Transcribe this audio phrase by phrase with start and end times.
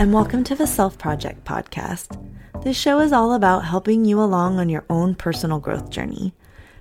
[0.00, 2.18] and welcome to the Self Project podcast.
[2.64, 6.32] This show is all about helping you along on your own personal growth journey.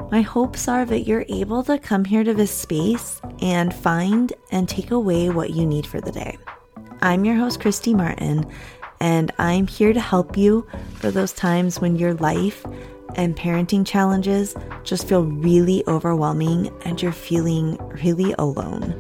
[0.10, 4.70] My hopes are that you're able to come here to this space and find and
[4.70, 6.38] take away what you need for the day.
[7.02, 8.50] I'm your host, Kristy Martin,
[9.02, 12.66] and I'm here to help you for those times when your life
[13.16, 14.56] and parenting challenges
[14.86, 18.96] just feel really overwhelming and you're feeling really alone.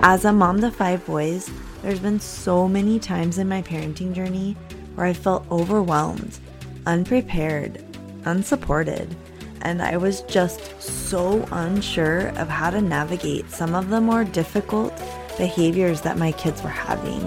[0.00, 1.50] As a mom to five boys,
[1.82, 4.56] there's been so many times in my parenting journey
[4.94, 6.38] where I felt overwhelmed,
[6.86, 7.84] unprepared,
[8.24, 9.14] unsupported,
[9.62, 14.92] and I was just so unsure of how to navigate some of the more difficult
[15.36, 17.22] behaviors that my kids were having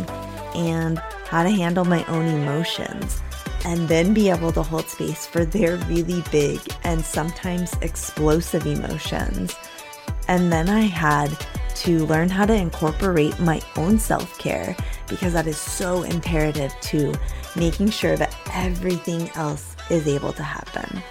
[0.56, 3.22] and how to handle my own emotions
[3.66, 9.56] and then be able to hold space for their really big and sometimes explosive emotions.
[10.28, 11.30] And then I had
[11.76, 14.76] to learn how to incorporate my own self care
[15.08, 17.14] because that is so imperative to
[17.56, 21.02] making sure that everything else is able to happen.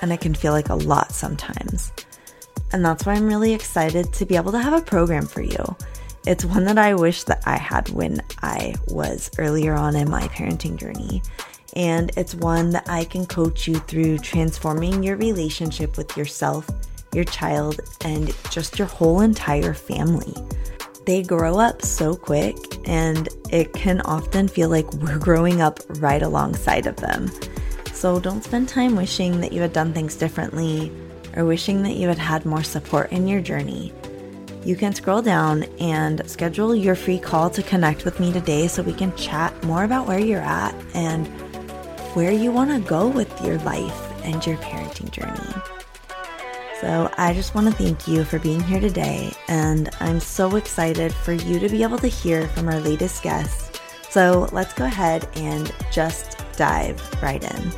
[0.00, 1.92] And it can feel like a lot sometimes.
[2.72, 5.76] And that's why I'm really excited to be able to have a program for you.
[6.26, 10.28] It's one that I wish that I had when I was earlier on in my
[10.28, 11.22] parenting journey.
[11.74, 16.68] And it's one that I can coach you through transforming your relationship with yourself
[17.12, 20.34] your child, and just your whole entire family.
[21.06, 26.22] They grow up so quick, and it can often feel like we're growing up right
[26.22, 27.30] alongside of them.
[27.92, 30.92] So don't spend time wishing that you had done things differently
[31.36, 33.92] or wishing that you had had more support in your journey.
[34.64, 38.82] You can scroll down and schedule your free call to connect with me today so
[38.82, 41.26] we can chat more about where you're at and
[42.14, 45.77] where you want to go with your life and your parenting journey.
[46.80, 51.12] So I just want to thank you for being here today, and I'm so excited
[51.12, 53.80] for you to be able to hear from our latest guest.
[54.10, 57.72] So let's go ahead and just dive right in.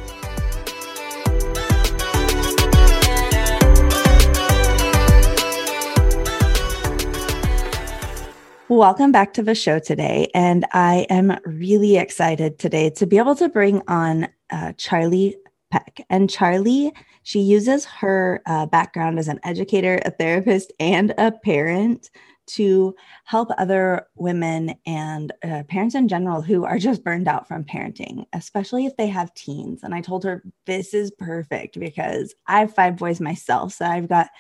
[8.69, 10.31] Welcome back to the show today.
[10.35, 15.33] And I am really excited today to be able to bring on uh, Charle
[15.71, 16.05] Peck.
[16.11, 16.93] And Charle
[17.23, 22.11] she uses her uh, background as an educator, a therapist, and a parent
[22.47, 22.95] to
[23.25, 28.25] help other women and uh, parents in general who are just burned out from parenting,
[28.33, 29.83] especially if they have teens.
[29.83, 33.75] And I told her, this is perfect because I have five boys myself.
[33.75, 34.31] So I've got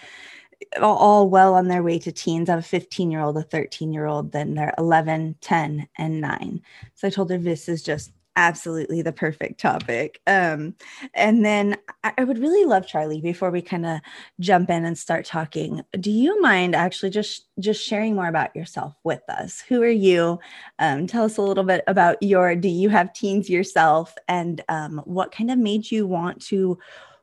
[0.80, 2.48] all well on their way to teens.
[2.48, 6.20] I have a 15 year old, a 13 year old, then they're 11, 10, and
[6.20, 6.62] nine.
[6.94, 10.18] So I told her, this is just absolutely the perfect topic.
[10.26, 10.74] Um,
[11.12, 14.00] and then I would really love Charle before we kind of
[14.40, 15.82] jump in and start talking.
[16.00, 19.60] Do you mind actually just just sharing more about yourself with us?
[19.68, 20.40] Who are you?
[20.78, 22.56] Um, tell us a little bit about your.
[22.56, 26.78] Do you have teens yourself, and um, what kind of made you want to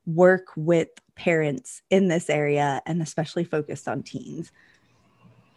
[0.05, 4.51] work with parents in this area, and especially focused on teens?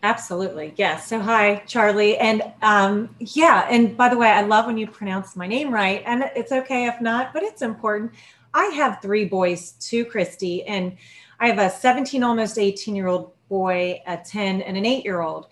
[0.02, 0.72] Absolutely.
[0.76, 1.06] Yes.
[1.08, 2.16] So, hi, Charle.
[2.18, 6.02] And um, yeah, and by the way, I love when you pronounce my name right.
[6.06, 8.12] And it's okay if not, but it's important.
[8.54, 10.96] I have three boys, two Kristy, and
[11.38, 15.20] I have a 17, almost 18 year old boy, a 10, and an eight year
[15.20, 15.48] old.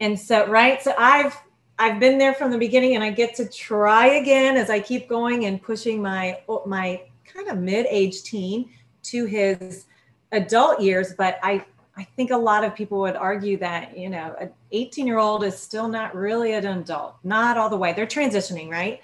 [0.00, 0.82] And so, right.
[0.82, 1.40] So, I've
[1.78, 5.08] I've been there from the beginning and I get to try again as I keep
[5.08, 8.70] going and pushing my my kind of mid-age teen
[9.04, 9.86] to his
[10.32, 11.64] adult years, but I
[11.96, 15.44] I think a lot of people would argue that, you know, an 18 year old
[15.44, 17.92] is still not really an adult, not all the way.
[17.92, 19.00] They're transitioning, right?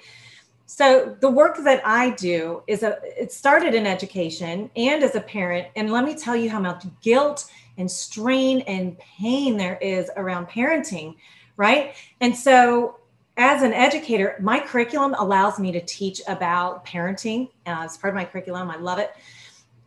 [0.67, 5.21] So the work that I do is a it started in education and as a
[5.21, 5.69] parent.
[5.77, 10.49] And let me tell you how much guilt and strain and pain there is around
[10.49, 11.17] parenting,
[11.57, 11.95] right?
[12.21, 12.99] And so
[13.39, 18.17] as an educator, my curriculum allows me to teach about parenting uh, as part of
[18.17, 18.71] my curriculum.
[18.71, 19.13] I love it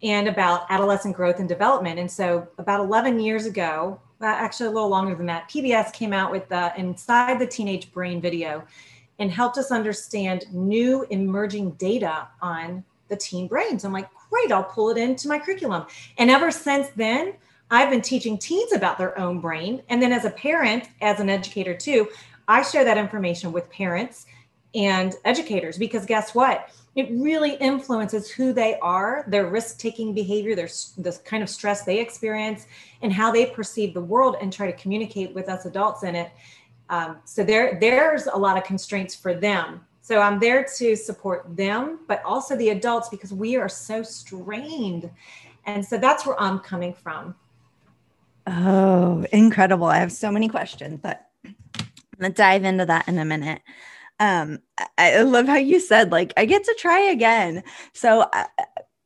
[0.04, 2.00] and about adolescent growth and development.
[2.00, 6.32] And so, about 11 years ago, actually a little longer than that, PBS came out
[6.32, 8.64] with the Inside the Teenage Brain video
[9.20, 13.84] and helped us understand new emerging data on the teen brains.
[13.84, 15.86] I'm like, great, I'll pull it into my curriculum.
[16.18, 17.34] And ever since then,
[17.70, 19.84] I've been teaching teens about their own brain.
[19.90, 22.08] And then, as a parent, as an educator too,
[22.48, 24.26] I share that information with parents
[24.74, 26.70] and educators because guess what?
[26.96, 31.84] It really influences who they are, their risk taking behavior, their the kind of stress
[31.84, 32.66] they experience,
[33.02, 36.32] and how they perceive the world and try to communicate with us adults in it.
[36.90, 39.86] Um, so there, there's a lot of constraints for them.
[40.02, 45.10] So I'm there to support them, but also the adults because we are so strained.
[45.66, 47.36] And so that's where I'm coming from.
[48.48, 49.88] Oh, incredible.
[49.88, 51.56] I have so many questions, but I'm
[52.20, 53.62] going to dive into that in a minute.
[54.22, 54.60] Um,
[55.00, 57.64] I love how you said, like, I get to try again.
[57.94, 58.46] So I,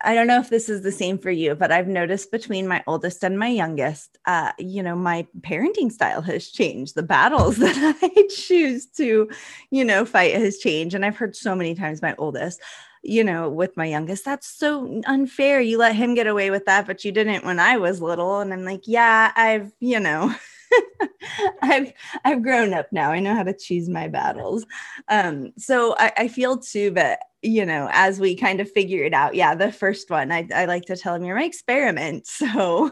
[0.02, 2.84] I don't know if this is the same for you, but I've noticed between my
[2.86, 6.96] oldest and my youngest, uh, you know, my parenting style has changed.
[6.96, 9.30] The battles that I choose to,
[9.72, 10.96] you know, fight has changed.
[10.96, 12.60] And I've heard so many times my oldest,
[13.02, 15.62] you know, with my youngest, that's so unfair.
[15.62, 18.42] You let him get away with that, but you didn't when I was little.
[18.42, 20.36] And I'm like, yeah, I've, you know,
[21.62, 21.94] I've
[22.24, 23.12] I've grown up now.
[23.12, 24.66] I know how to choose my battles.
[25.08, 29.14] Um, so I, I feel too that you know, as we kind of figure it
[29.14, 32.28] out, yeah, the first one, I, I like to tell them you're my experiment.
[32.46, 32.92] So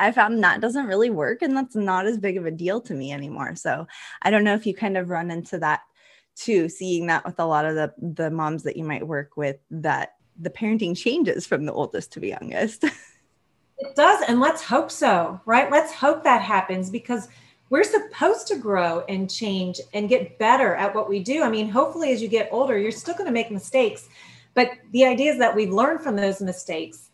[0.00, 2.94] I found that doesn't really work, and that's not as big of a deal to
[2.94, 3.54] me anymore.
[3.54, 3.86] So
[4.22, 5.80] I don't know if you kind of run into that
[6.36, 9.56] too, seeing that with a lot of the the moms that you might work with
[9.70, 12.84] that the parenting changes from the oldest to the youngest.
[13.80, 14.22] It does.
[14.28, 15.70] And let's hope so, right?
[15.70, 17.28] Let's hope that happens because
[17.70, 21.42] we're supposed to grow and change and get better at what we do.
[21.42, 24.08] I mean, hopefully, as you get older, you're still going to make mistakes.
[24.54, 27.10] But the idea is that we learn from those mistakes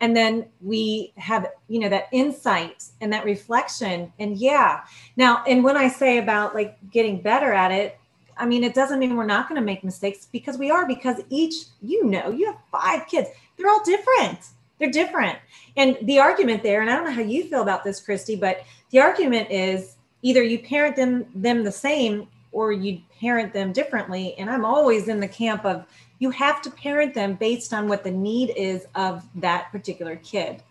[0.00, 4.82] and then we have you know that insight and that reflection and yeah
[5.16, 7.98] now and when i say about like getting better at it
[8.36, 11.20] i mean it doesn't mean we're not going to make mistakes because we are because
[11.30, 14.38] each you know you have five kids they're all different
[14.78, 15.38] they're different.
[15.76, 18.64] And the argument there, and I don't know how you feel about this, Kristy, but
[18.90, 24.34] the argument is either you parent them them the same or you parent them differently.
[24.38, 25.84] And I'm always in the camp of
[26.18, 30.62] you have to parent them based on what the need is of that particular kid.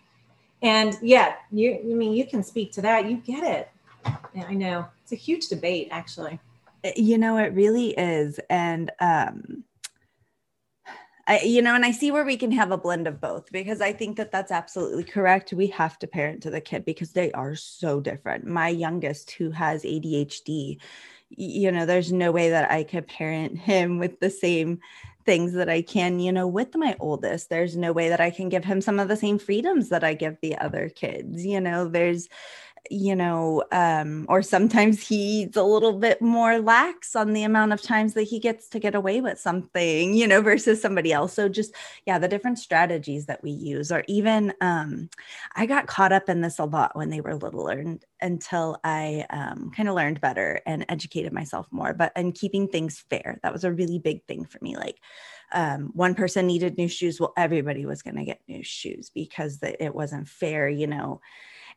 [0.62, 3.10] And yeah, you I mean you can speak to that.
[3.10, 3.69] You get it.
[4.34, 4.88] Yeah, I know.
[5.04, 6.40] It's a huge debate actually.
[6.96, 8.40] You know, it really is.
[8.50, 9.63] And um
[11.27, 13.81] I, you know, and I see where we can have a blend of both because
[13.81, 15.54] I think that that's absolutely correct.
[15.54, 18.45] We have to parent to the kid because they are so different.
[18.45, 20.77] My youngest, who has ADHD,
[21.30, 24.80] you know, there's no way that I could parent him with the same
[25.25, 27.50] things that I can, you know, with my oldest.
[27.50, 30.13] There's no way that I can give him some of the same freedoms that I
[30.13, 31.44] give the other kids.
[31.44, 32.30] You know, there's,
[32.89, 37.81] you know, um, or sometimes he's a little bit more lax on the amount of
[37.81, 41.33] times that he gets to get away with something, you know, versus somebody else.
[41.33, 41.73] So just,
[42.05, 45.09] yeah, the different strategies that we use, or even um,
[45.55, 49.25] I got caught up in this a lot when they were little and until I
[49.29, 51.93] um, kind of learned better and educated myself more.
[51.93, 54.75] But and keeping things fair, that was a really big thing for me.
[54.75, 54.99] Like,
[55.51, 59.59] um, one person needed new shoes, well, everybody was going to get new shoes because
[59.59, 61.21] the, it wasn't fair, you know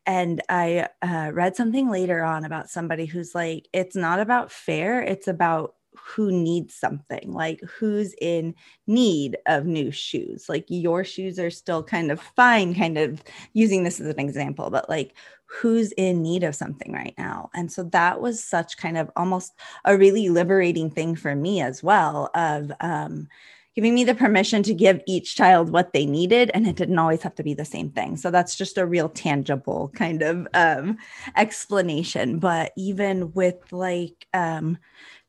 [0.06, 5.02] and I uh, read something later on about somebody who's like, it's not about fair,
[5.02, 8.54] it's about who needs something, like who's in
[8.86, 10.48] need of new shoes.
[10.48, 13.22] Like your shoes are still kind of fine, kind of
[13.52, 15.14] using this as an example, but like
[15.46, 17.50] who's in need of something right now.
[17.54, 19.52] And so that was such kind of almost
[19.84, 23.28] a really liberating thing for me as well of um,
[23.78, 27.22] giving me the permission to give each child what they needed and it didn't always
[27.22, 28.16] have to be the same thing.
[28.16, 30.98] So that's just a real tangible kind of um,
[31.36, 32.40] explanation.
[32.40, 34.78] But even with like um,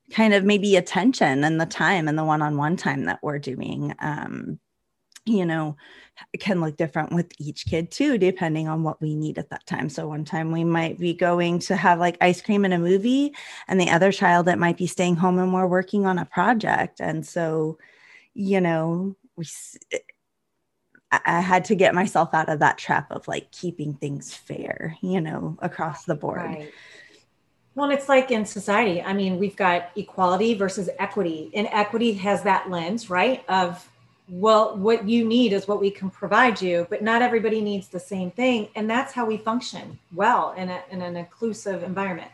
[0.09, 4.59] kind of maybe attention and the time and the one-on-one time that we're doing um,
[5.25, 5.77] you know
[6.39, 9.89] can look different with each kid too depending on what we need at that time.
[9.89, 13.35] So one time we might be going to have like ice cream and a movie
[13.67, 16.99] and the other child that might be staying home and we're working on a project.
[16.99, 17.77] And so
[18.33, 19.45] you know, we,
[21.11, 25.21] I had to get myself out of that trap of like keeping things fair, you
[25.21, 26.41] know, across the board.
[26.41, 26.71] Right.
[27.75, 29.01] Well, it's like in society.
[29.01, 33.43] I mean, we've got equality versus equity, and equity has that lens, right?
[33.47, 33.89] Of,
[34.27, 37.99] well, what you need is what we can provide you, but not everybody needs the
[37.99, 38.67] same thing.
[38.75, 42.29] And that's how we function well in, a, in an inclusive environment.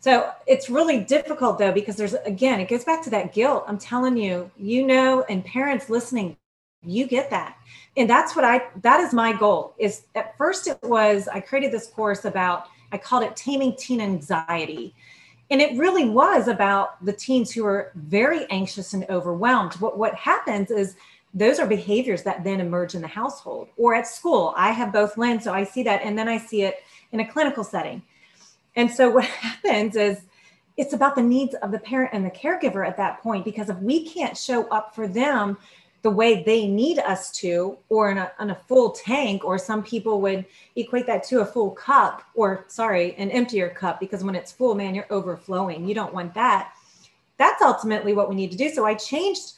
[0.00, 3.64] So it's really difficult though, because there's, again, it goes back to that guilt.
[3.66, 6.36] I'm telling you, you know, and parents listening,
[6.84, 7.56] you get that.
[7.96, 11.72] And that's what I, that is my goal is at first it was, I created
[11.72, 14.94] this course about, I called it taming teen anxiety.
[15.50, 19.74] And it really was about the teens who are very anxious and overwhelmed.
[19.74, 20.96] What, what happens is
[21.34, 24.54] those are behaviors that then emerge in the household or at school.
[24.56, 26.02] I have both lens, so I see that.
[26.02, 26.76] And then I see it
[27.12, 28.02] in a clinical setting
[28.76, 30.20] and so what happens is
[30.76, 33.78] it's about the needs of the parent and the caregiver at that point, because if
[33.78, 35.56] we can't show up for them
[36.02, 39.82] the way they need us to, or in a, in a full tank, or some
[39.82, 40.44] people would
[40.76, 44.74] equate that to a full cup, or sorry, an emptier cup, because when it's full,
[44.74, 45.88] man, you're overflowing.
[45.88, 46.74] You don't want that.
[47.38, 48.70] That's ultimately what we need to do.
[48.70, 49.54] So I changed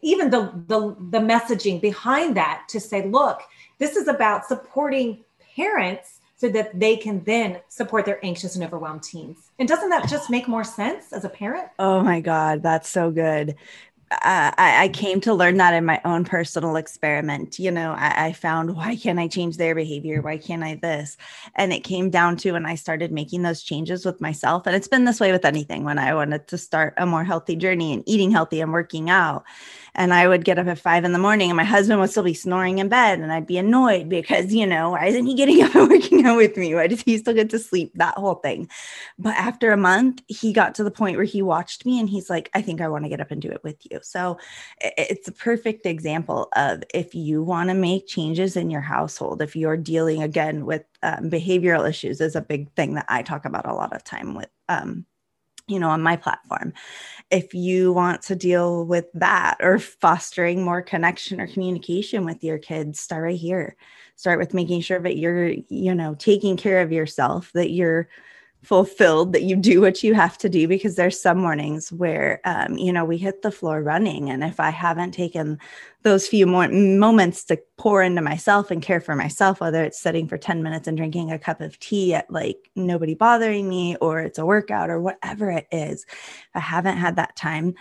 [0.00, 3.42] even the, the, the messaging behind that to say, look,
[3.78, 5.24] this is about supporting
[5.56, 9.50] parents so that they can then support their anxious and overwhelmed teens.
[9.58, 11.68] And doesn't that just make more sense as a parent?
[11.78, 13.56] Oh my God, that's so good.
[14.10, 17.58] I, I, came to learn that in my own personal experiment.
[17.58, 20.22] You know, I, I, found why can't I change their behavior?
[20.22, 21.18] Why can't I this?
[21.56, 24.66] And it came down to when I started making those changes with myself.
[24.66, 27.54] And it's been this way with anything when I wanted to start a more healthy
[27.54, 29.44] journey and eating healthy and working out
[29.98, 32.22] and I would get up at five in the morning and my husband would still
[32.22, 35.60] be snoring in bed and I'd be annoyed because, you know, why isn't he getting
[35.64, 36.72] up and working out with me?
[36.72, 37.90] Why does he still get to sleep?
[37.96, 38.70] That whole thing.
[39.18, 42.30] But after a month, he got to the point where he watched me and he's
[42.30, 43.98] like, I think I want to get up and do it with you.
[44.02, 44.38] So
[44.80, 49.56] it's a perfect example of if you want to make changes in your household, if
[49.56, 53.66] you're dealing again with um, behavioral issues, is a big thing that I talk about
[53.66, 55.06] a lot of time with um,
[55.68, 56.72] you know, on my platform.
[57.30, 62.58] If you want to deal with that or fostering more connection or communication with your
[62.58, 63.76] kids, start right here.
[64.16, 68.08] Start with making sure that you're, you know, taking care of yourself, that you're
[68.68, 72.76] fulfilled that you do what you have to do because there's some mornings where um,
[72.76, 74.28] you know we hit the floor running.
[74.28, 75.58] And if i haven't taken
[76.02, 80.28] those few more moments to pour into myself and care for myself whether it's sitting
[80.28, 84.20] for 10 minutes and drinking a cup of tea at like nobody bothering me or
[84.20, 86.04] it's a workout or whatever it is
[86.54, 87.74] i haven't had that time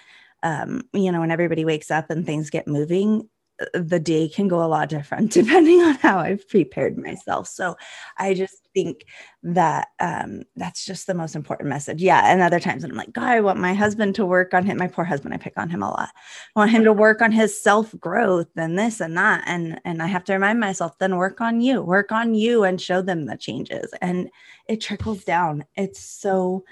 [0.44, 3.27] um, you know when everybody wakes up and things get moving
[3.73, 7.47] the day can go a lot different depending on how I've prepared myself.
[7.47, 7.75] So
[8.17, 9.05] I just think
[9.43, 12.01] that um, that's just the most important message.
[12.01, 12.31] Yeah.
[12.31, 14.77] And other times I'm like, God, I want my husband to work on him.
[14.77, 16.09] My poor husband, I pick on him a lot.
[16.55, 19.43] I want him to work on his self growth and this and that.
[19.47, 22.79] And and I have to remind myself, then work on you, work on you and
[22.79, 23.91] show them the changes.
[24.01, 24.29] And
[24.67, 25.65] it trickles down.
[25.75, 26.63] It's so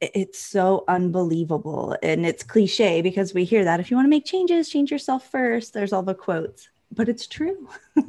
[0.00, 4.26] it's so unbelievable and it's cliche because we hear that if you want to make
[4.26, 7.68] changes change yourself first there's all the quotes but it's true.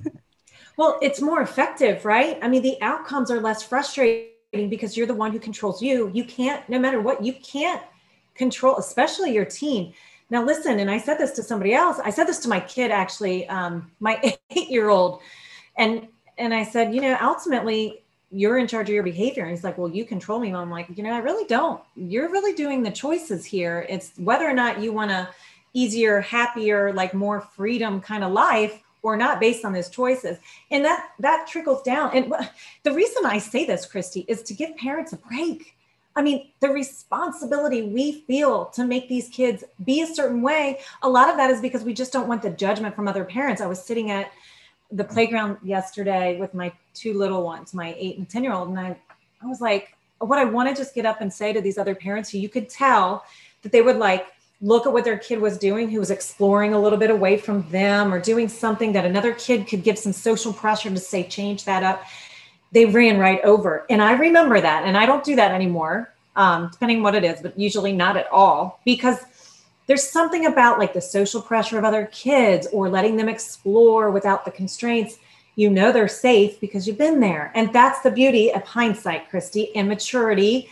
[0.77, 2.37] Well it's more effective right?
[2.43, 6.11] I mean the outcomes are less frustrating because you're the one who controls you.
[6.13, 7.81] You can't no matter what you can't
[8.35, 9.93] control especially your teen
[10.29, 12.91] now listen and i said this to somebody else i said this to my kid
[12.91, 14.19] actually um, my
[14.51, 15.21] eight year old
[15.77, 19.43] and and i said you know ultimately you're in charge of your behavior.
[19.43, 20.53] And he's like, well, you control me.
[20.53, 21.81] I'm like, you know, I really don't.
[21.95, 23.85] You're really doing the choices here.
[23.87, 25.29] It's whether or not you want a
[25.73, 30.37] easier, happier, like more freedom kind of life or not based on those choices.
[30.71, 32.11] And that that trickles down.
[32.13, 32.33] And
[32.83, 35.75] the reason I say this, Kristy, is to give parents a break.
[36.15, 41.09] I mean, the responsibility we feel to make these kids be a certain way, a
[41.09, 43.61] lot of that is because we just don't want the judgment from other parents.
[43.61, 44.31] I was sitting at
[44.91, 48.69] the playground yesterday with my two little ones, my eight and 10 year old.
[48.69, 48.97] And I,
[49.41, 51.93] I was like, what I want to just get up and say to these other
[51.95, 53.25] parents who you could tell
[53.61, 54.27] that they would like
[54.61, 57.69] look at what their kid was doing, who was exploring a little bit away from
[57.69, 61.65] them or doing something that another kid could give some social pressure to say, change
[61.65, 62.03] that up.
[62.71, 63.85] They ran right over.
[63.89, 64.83] And I remember that.
[64.83, 68.27] And I don't do that anymore, um, depending what it is, but usually not at
[68.31, 69.19] all because
[69.87, 74.45] there's something about like the social pressure of other kids or letting them explore without
[74.45, 75.17] the constraints.
[75.55, 77.51] You know they're safe because you've been there.
[77.55, 80.69] And that's the beauty of hindsight kristy and maturity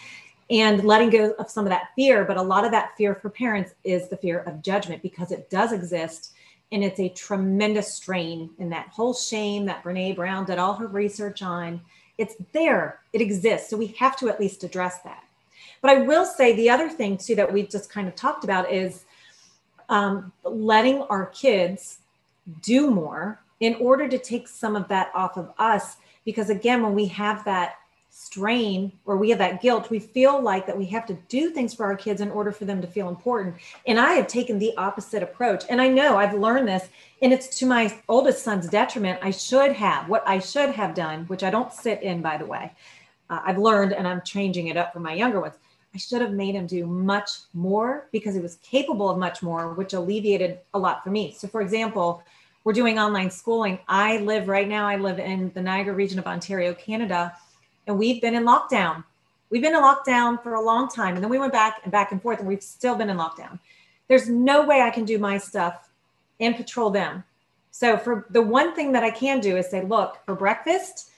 [0.51, 2.25] and letting go of some of that fear.
[2.25, 5.49] But a lot of that fear for parents is the fear of judgment because it
[5.49, 6.33] does exist
[6.71, 10.87] and it's a tremendous strain in that whole shame that brene brown did all her
[10.87, 11.79] research on.
[12.17, 12.99] It's there.
[13.13, 13.69] It exists.
[13.69, 15.24] So we have to at least address that
[15.85, 18.71] but I will say the other thing too that we just kind of talked about
[18.71, 19.05] is
[19.87, 21.99] um, letting our kids
[22.63, 25.97] do more in order to take some of that off of us.
[26.25, 27.75] Because again, when we have that
[28.09, 31.75] strain or we have that guilt, we feel like that we have to do things
[31.75, 33.53] for our kids in order for them to feel important.
[33.85, 35.65] And I have taken the opposite approach.
[35.69, 36.89] And I know I've learned this,
[37.21, 39.19] and it's to my oldest son's detriment.
[39.21, 42.45] I should have what I should have done, which I don't sit in, by the
[42.47, 42.71] way.
[43.29, 45.55] Uh, I've learned and I'm changing it up for my younger ones.
[45.95, 49.73] I should have made him do much more because he was capable of much more,
[49.73, 51.33] which alleviated a lot for me.
[51.37, 52.21] So, for example,
[52.65, 53.79] we're doing online schooling.
[53.87, 57.33] I live right now, I live in the Niagara region of Ontario, Canada,
[57.87, 59.05] and we've been in lockdown.
[59.49, 61.15] We've been in lockdown for a long time.
[61.15, 63.57] And then we went back and back and forth, and we've still been in lockdown.
[64.09, 65.87] There's no way I can do my stuff
[66.41, 67.23] and patrol them.
[67.71, 71.11] So, for the one thing that I can do is say, look, for breakfast,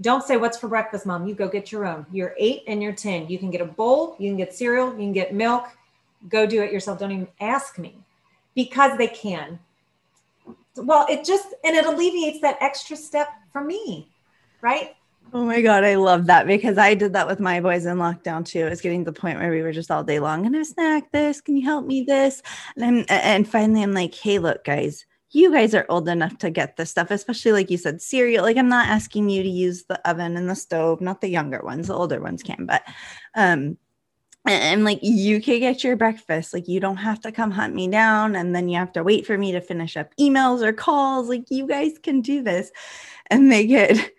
[0.00, 1.26] don't say what's for breakfast, mom.
[1.26, 2.06] You go get your own.
[2.10, 3.28] You're eight and you're 10.
[3.28, 5.68] You can get a bowl, you can get cereal, you can get milk.
[6.28, 6.98] Go do it yourself.
[6.98, 7.96] Don't even ask me
[8.54, 9.58] because they can.
[10.76, 14.08] Well, it just, and it alleviates that extra step for me,
[14.60, 14.94] right?
[15.32, 18.44] Oh my God, I love that because I did that with my boys in lockdown
[18.44, 18.66] too.
[18.66, 20.62] It was getting to the point where we were just all day long and I
[20.62, 21.40] snack this.
[21.40, 22.42] Can you help me this?
[22.76, 26.50] And I'm, and finally I'm like, hey, look, guys, you guys are old enough to
[26.50, 28.44] get this stuff, especially like you said, cereal.
[28.44, 31.60] Like I'm not asking you to use the oven and the stove, not the younger
[31.62, 32.82] ones, the older ones can, but
[33.34, 33.76] um
[34.46, 36.54] and, like you can get your breakfast.
[36.54, 39.26] Like you don't have to come hunt me down and then you have to wait
[39.26, 41.28] for me to finish up emails or calls.
[41.28, 42.72] Like you guys can do this.
[43.26, 44.12] And they get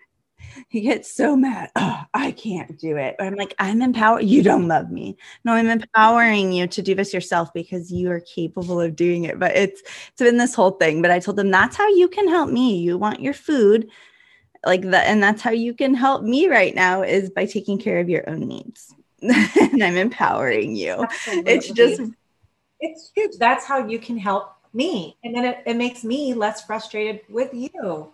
[0.68, 1.70] he gets so mad.
[1.76, 3.16] Oh, I can't do it.
[3.18, 4.24] But I'm like, I'm empowered.
[4.24, 5.16] You don't love me.
[5.44, 9.38] No, I'm empowering you to do this yourself because you are capable of doing it.
[9.38, 11.02] But it's it's been this whole thing.
[11.02, 12.78] But I told them that's how you can help me.
[12.78, 13.90] You want your food
[14.64, 18.00] like that, and that's how you can help me right now is by taking care
[18.00, 18.94] of your own needs.
[19.22, 21.02] and I'm empowering you.
[21.02, 21.52] Absolutely.
[21.52, 22.00] It's just
[22.80, 23.36] it's huge.
[23.38, 25.16] That's how you can help me.
[25.22, 28.12] And then it, it makes me less frustrated with you.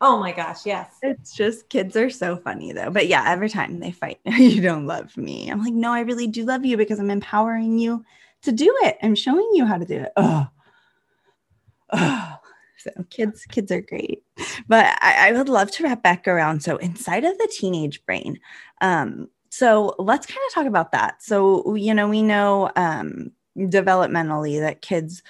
[0.00, 0.96] Oh my gosh, yes.
[1.02, 2.90] It's just kids are so funny though.
[2.90, 5.50] But yeah, every time they fight, you don't love me.
[5.50, 8.04] I'm like, no, I really do love you because I'm empowering you
[8.42, 8.96] to do it.
[9.02, 10.12] I'm showing you how to do it.
[10.16, 10.46] Oh,
[11.92, 12.36] oh.
[12.78, 14.22] So kids, kids are great.
[14.66, 16.62] But I, I would love to wrap back around.
[16.62, 18.40] So inside of the teenage brain,
[18.80, 21.22] um, so let's kind of talk about that.
[21.22, 25.22] So, you know, we know um, developmentally that kids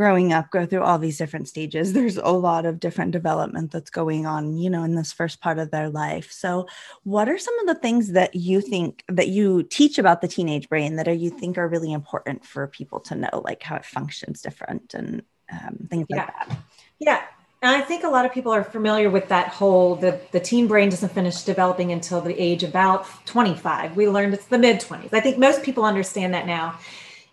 [0.00, 3.90] growing up go through all these different stages there's a lot of different development that's
[3.90, 6.66] going on you know in this first part of their life so
[7.02, 10.70] what are some of the things that you think that you teach about the teenage
[10.70, 13.84] brain that are you think are really important for people to know like how it
[13.84, 16.16] functions different and um, things yeah.
[16.16, 16.58] like that
[16.98, 17.22] yeah
[17.62, 20.66] and I think a lot of people are familiar with that whole the, the teen
[20.66, 23.96] brain doesn't finish developing until the age about 25.
[23.96, 25.12] We learned it's the mid 20s.
[25.12, 26.78] I think most people understand that now.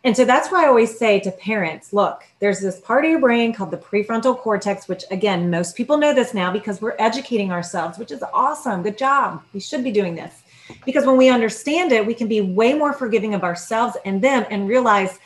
[0.04, 3.20] And so that's why I always say to parents look, there's this part of your
[3.20, 7.51] brain called the prefrontal cortex, which again, most people know this now because we're educating
[7.51, 8.84] ourselves, which is awesome.
[8.84, 9.44] Good job.
[9.54, 10.44] We should be doing this.
[10.86, 14.46] Because when we understand it, we can be way more forgiving of ourselves and them
[14.50, 15.20] and realize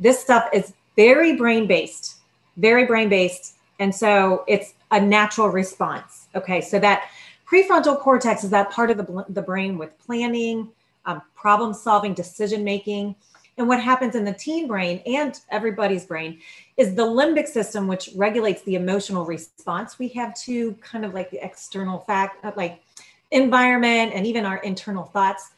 [0.00, 2.16] this stuff is very brain based,
[2.56, 3.54] very brain based.
[3.78, 6.28] And so it's a natural response.
[6.34, 6.60] Okay.
[6.60, 7.10] So that
[7.48, 10.68] prefrontal cortex is that part of the, the brain with planning,
[11.04, 13.14] um, problem solving, decision making
[13.58, 16.40] and what happens in the teen brain and everybody's brain
[16.76, 21.30] is the limbic system, which regulates the emotional response we have to kind of like
[21.30, 22.82] the external fact, uh, like
[23.30, 25.52] environment and even our internal thoughts.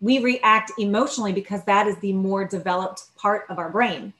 [0.00, 4.12] We react emotionally because that is the more developed part of our brain.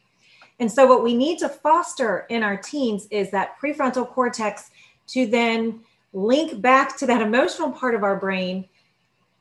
[0.60, 4.70] And so, what we need to foster in our teens is that prefrontal cortex
[5.08, 5.80] to then
[6.12, 8.68] link back to that emotional part of our brain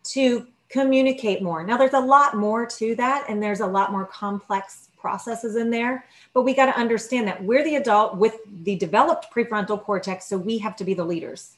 [0.04, 1.64] to communicate more.
[1.64, 5.70] Now, there's a lot more to that, and there's a lot more complex processes in
[5.70, 10.28] there, but we got to understand that we're the adult with the developed prefrontal cortex,
[10.28, 11.58] so we have to be the leaders.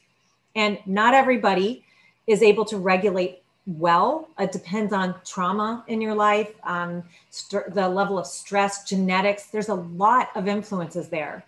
[0.56, 1.84] And not everybody
[2.26, 4.28] is able to regulate well.
[4.38, 9.46] It depends on trauma in your life, um, st- the level of stress, genetics.
[9.46, 11.44] There's a lot of influences there.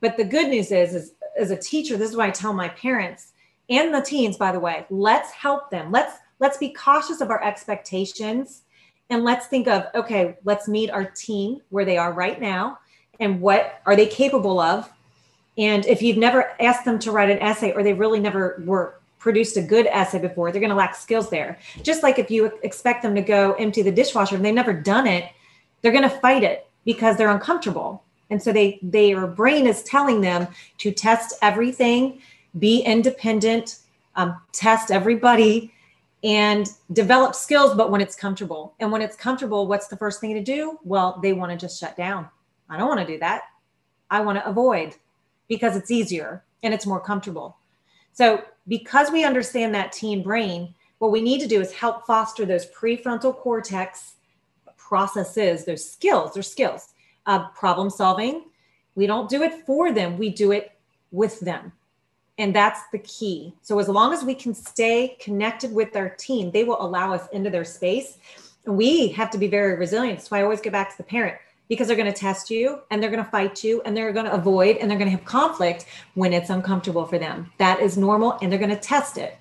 [0.00, 2.68] But the good news is, is as a teacher, this is why I tell my
[2.68, 3.32] parents
[3.70, 5.90] and the teens, by the way, let's help them.
[5.90, 8.62] Let's let's be cautious of our expectations
[9.08, 12.78] and let's think of okay let's meet our team where they are right now
[13.20, 14.90] and what are they capable of?
[15.56, 18.98] And if you've never asked them to write an essay or they really never were
[19.18, 21.58] produced a good essay before they're going to lack skills there.
[21.82, 25.06] Just like if you expect them to go empty the dishwasher and they've never done
[25.06, 25.30] it
[25.80, 28.04] they're going to fight it because they're uncomfortable.
[28.30, 32.20] And so they their brain is telling them to test everything
[32.58, 33.78] be independent
[34.16, 35.72] um, test everybody
[36.24, 38.74] and develop skills, but when it's comfortable.
[38.80, 40.78] And when it's comfortable, what's the first thing to do?
[40.84, 42.28] Well, they want to just shut down.
[42.68, 43.42] I don't want to do that.
[44.10, 44.94] I want to avoid
[45.48, 47.56] because it's easier and it's more comfortable.
[48.12, 52.44] So, because we understand that teen brain, what we need to do is help foster
[52.44, 54.14] those prefrontal cortex
[54.76, 56.92] processes, those skills, those skills,
[57.26, 58.44] uh, problem solving.
[58.94, 60.72] We don't do it for them, we do it
[61.10, 61.72] with them.
[62.42, 63.54] And that's the key.
[63.62, 67.28] So, as long as we can stay connected with our team, they will allow us
[67.28, 68.18] into their space.
[68.66, 70.22] We have to be very resilient.
[70.22, 71.36] So, I always go back to the parent
[71.68, 74.24] because they're going to test you and they're going to fight you and they're going
[74.24, 77.48] to avoid and they're going to have conflict when it's uncomfortable for them.
[77.58, 79.38] That is normal and they're going to test it.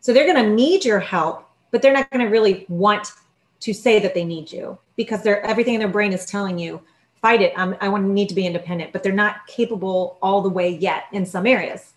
[0.00, 3.12] So, they're going to need your help, but they're not going to really want
[3.60, 6.82] to say that they need you because they're everything in their brain is telling you
[7.14, 10.42] fight it I'm, i want to need to be independent but they're not capable all
[10.42, 11.92] the way yet in some areas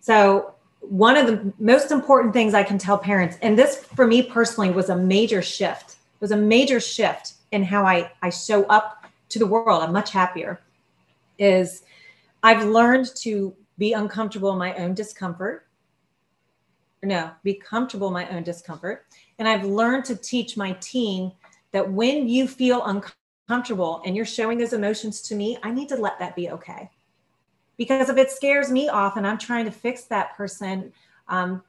[0.00, 4.22] so, one of the most important things I can tell parents, and this for me
[4.22, 9.04] personally was a major shift, was a major shift in how I, I show up
[9.30, 9.82] to the world.
[9.82, 10.60] I'm much happier,
[11.38, 11.82] is
[12.42, 15.66] I've learned to be uncomfortable in my own discomfort.
[17.02, 19.06] No, be comfortable in my own discomfort.
[19.38, 21.32] And I've learned to teach my teen
[21.72, 25.96] that when you feel uncomfortable and you're showing those emotions to me, I need to
[25.96, 26.90] let that be okay.
[27.78, 30.92] Because if it scares me off and I'm trying to fix that person,
[31.28, 31.62] um,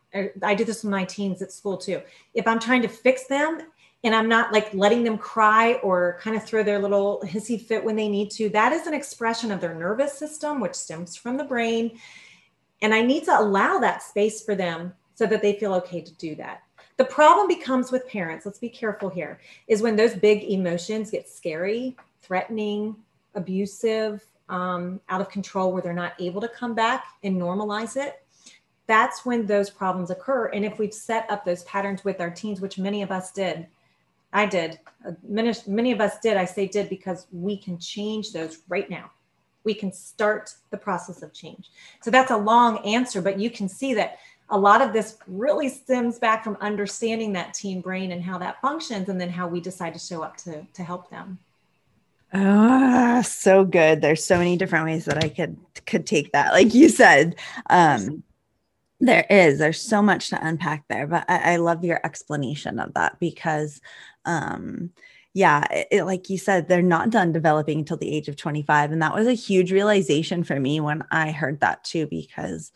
[0.44, 2.02] I do this with my teens at school too.
[2.34, 3.62] If I'm trying to fix them
[4.04, 7.84] and I'm not like letting them cry or kind of throw their little hissy fit
[7.84, 11.38] when they need to, that is an expression of their nervous system, which stems from
[11.38, 12.00] the brain.
[12.82, 16.14] And I need to allow that space for them so that they feel okay to
[16.14, 16.64] do that.
[16.98, 21.30] The problem becomes with parents, let's be careful here, is when those big emotions get
[21.30, 22.96] scary, threatening,
[23.36, 28.24] abusive, um, out of control, where they're not able to come back and normalize it
[28.90, 30.48] that's when those problems occur.
[30.48, 33.68] And if we've set up those patterns with our teens, which many of us did,
[34.34, 38.34] I did, uh, many, many of us did, I say did because we can change
[38.34, 39.12] those right now.
[39.64, 41.70] We can start the process of change.
[42.02, 44.18] So that's a long answer, but you can see that
[44.50, 48.60] a lot of this really stems back from understanding that teen brain and how that
[48.60, 51.38] functions, and then how we decide to show up to, to help them.
[52.32, 54.02] Ah, so good.
[54.02, 56.54] There's so many different ways that I could could take that.
[56.54, 57.36] Like you said,
[57.70, 58.24] um,
[59.00, 59.60] there is.
[59.60, 63.82] There's so much to unpack there, but I, I love your explanation of that because,
[64.26, 64.92] um,
[65.34, 68.92] yeah, it, it, like you said, they're not done developing until the age of 25.
[68.92, 72.72] And that was a huge realization for me when I heard that too, because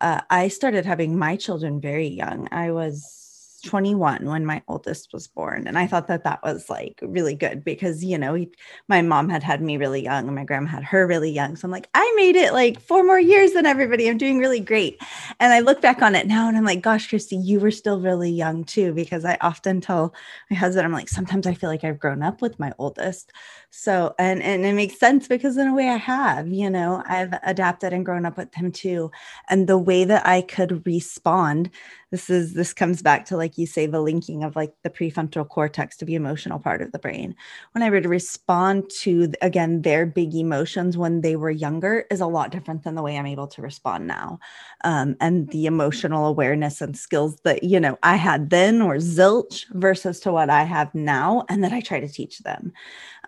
[0.00, 2.48] uh, I started having my children very young.
[2.52, 3.23] I was
[3.64, 7.64] 21 when my oldest was born and i thought that that was like really good
[7.64, 8.44] because you know
[8.88, 11.66] my mom had had me really young and my grandma had her really young so
[11.66, 14.08] i'm like i made it like four more years than everybody.
[14.08, 15.00] I'm doing really great.
[15.40, 18.00] And i look back on it now and i'm like gosh kristy you were still
[18.00, 20.14] really young too because i often tell
[20.50, 23.32] my husband i'm like sometimes i feel like i've grown up with my oldest.
[23.70, 27.34] So and and it makes sense because in a way i have you know i've
[27.42, 29.10] adapted and grown up with him too
[29.48, 31.70] and the way that i could respond
[32.14, 35.48] this is this comes back to like you say the linking of like the prefrontal
[35.48, 37.34] cortex to the emotional part of the brain.
[37.72, 42.52] When i respond to again their big emotions when they were younger is a lot
[42.52, 44.38] different than the way i'm able to respond now.
[44.84, 49.64] Um, and the emotional awareness and skills that you know i had then or zilch
[49.70, 52.72] versus to what i have now and that i try to teach them.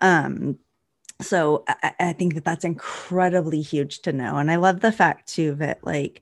[0.01, 0.59] Um,
[1.19, 4.37] so I, I, think that that's incredibly huge to know.
[4.37, 6.21] And i love the fact too that like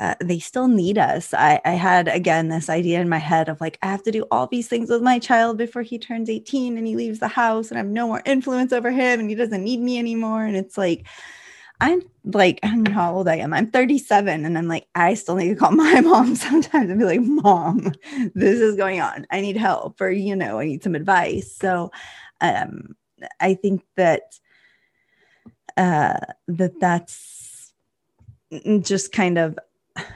[0.00, 1.32] uh, they still need us.
[1.34, 4.24] I, I had again this idea in my head of like, I have to do
[4.30, 7.70] all these things with my child before he turns 18 and he leaves the house
[7.70, 10.44] and I have no more influence over him and he doesn't need me anymore.
[10.44, 11.06] And it's like,
[11.80, 13.52] I'm like, I don't know how old I am.
[13.52, 17.04] I'm 37 and I'm like, I still need to call my mom sometimes and be
[17.04, 17.92] like, Mom,
[18.34, 19.26] this is going on.
[19.30, 21.54] I need help or, you know, I need some advice.
[21.54, 21.90] So
[22.40, 22.96] um,
[23.40, 24.38] I think that
[25.76, 27.72] uh, that that's
[28.80, 29.58] just kind of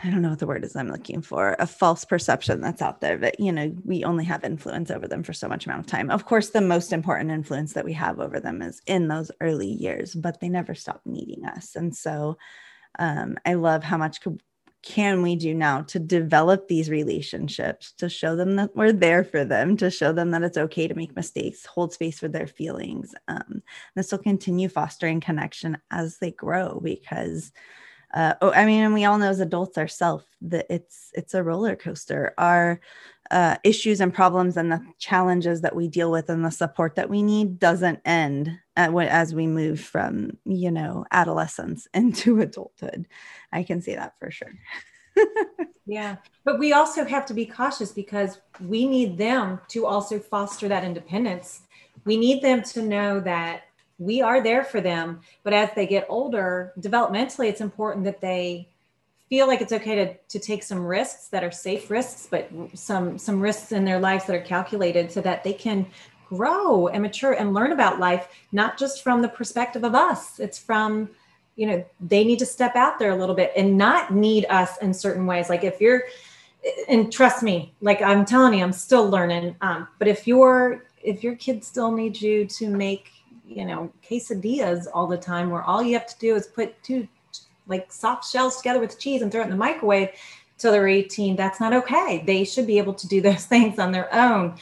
[0.05, 3.01] I don't know what the word is I'm looking for, a false perception that's out
[3.01, 5.87] there that, you know, we only have influence over them for so much amount of
[5.87, 6.11] time.
[6.11, 9.67] Of course, the most important influence that we have over them is in those early
[9.67, 11.75] years, but they never stop needing us.
[11.75, 12.39] And so
[12.99, 14.21] um, I love how much
[14.83, 19.45] can we do now to develop these relationships, to show them that we're there for
[19.45, 23.15] them, to show them that it's okay to make mistakes, hold space for their feelings.
[23.27, 23.63] Um,
[23.97, 27.51] this will continue fostering connection as they grow because
[28.15, 31.43] uh, oh, I mean, and we all know as adults ourselves that it's it's a
[31.43, 32.33] roller coaster.
[32.39, 32.81] Our
[33.31, 37.11] uh, issues and problems and the challenges that we deal with and the support that
[37.11, 43.07] we need doesn't end as we move from you know adolescence into adulthood.
[43.53, 44.55] I can see that for sure.
[45.87, 50.69] yeah, but we also have to be cautious because we need them to also foster
[50.69, 51.63] that independence.
[52.05, 53.65] We need them to know that
[53.99, 55.21] we are there for them.
[55.43, 58.69] But as they get older, developmentally, it's important that they
[59.29, 63.19] feel like it's okay to, to take some risks that are safe risks, but some
[63.19, 65.87] some risks in their lives that are calculated so that they can
[66.29, 70.39] grow and mature and learn about life, not just from the perspective of us.
[70.39, 71.09] It's from,
[71.57, 74.77] you know, they need to step out there a little bit and not need us
[74.79, 75.49] in certain ways.
[75.49, 76.05] Like if you're
[76.89, 79.57] and trust me, like I'm telling you, I'm still learning.
[79.61, 83.11] Um, but if your if your kid still needs you to make
[83.49, 87.09] you know quesadillas all the time where all you have to do is put two
[87.67, 90.11] like soft shells together with cheese and throw it in the microwave
[90.59, 92.23] till they're 18 that's not okay.
[92.27, 94.57] They should be able to do those things on their own.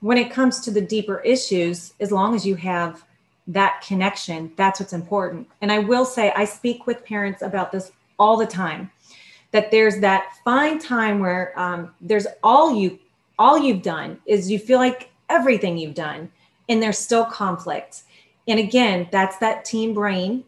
[0.00, 3.04] When it comes to the deeper issues as long as you have
[3.48, 5.48] that connection that's what's important.
[5.60, 8.90] And i will say i speak with parents about this all the time
[9.52, 12.98] that there's that fine time where um, there's all you
[13.38, 16.30] all you've done is you feel like everything you've done
[16.68, 18.02] and there's still conflict
[18.48, 20.44] and again, that's that team brain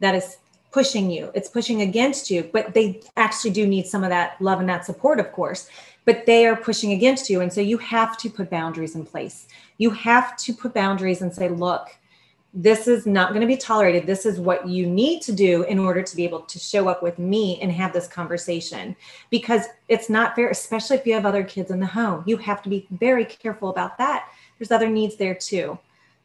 [0.00, 0.38] that is
[0.72, 1.30] pushing you.
[1.34, 4.84] It's pushing against you, but they actually do need some of that love and that
[4.84, 5.68] support, of course.
[6.04, 7.40] But they are pushing against you.
[7.40, 9.46] And so you have to put boundaries in place.
[9.78, 11.96] You have to put boundaries and say, look,
[12.52, 14.06] this is not going to be tolerated.
[14.06, 17.02] This is what you need to do in order to be able to show up
[17.02, 18.94] with me and have this conversation
[19.30, 22.22] because it's not fair, especially if you have other kids in the home.
[22.26, 24.28] You have to be very careful about that.
[24.58, 25.78] There's other needs there too.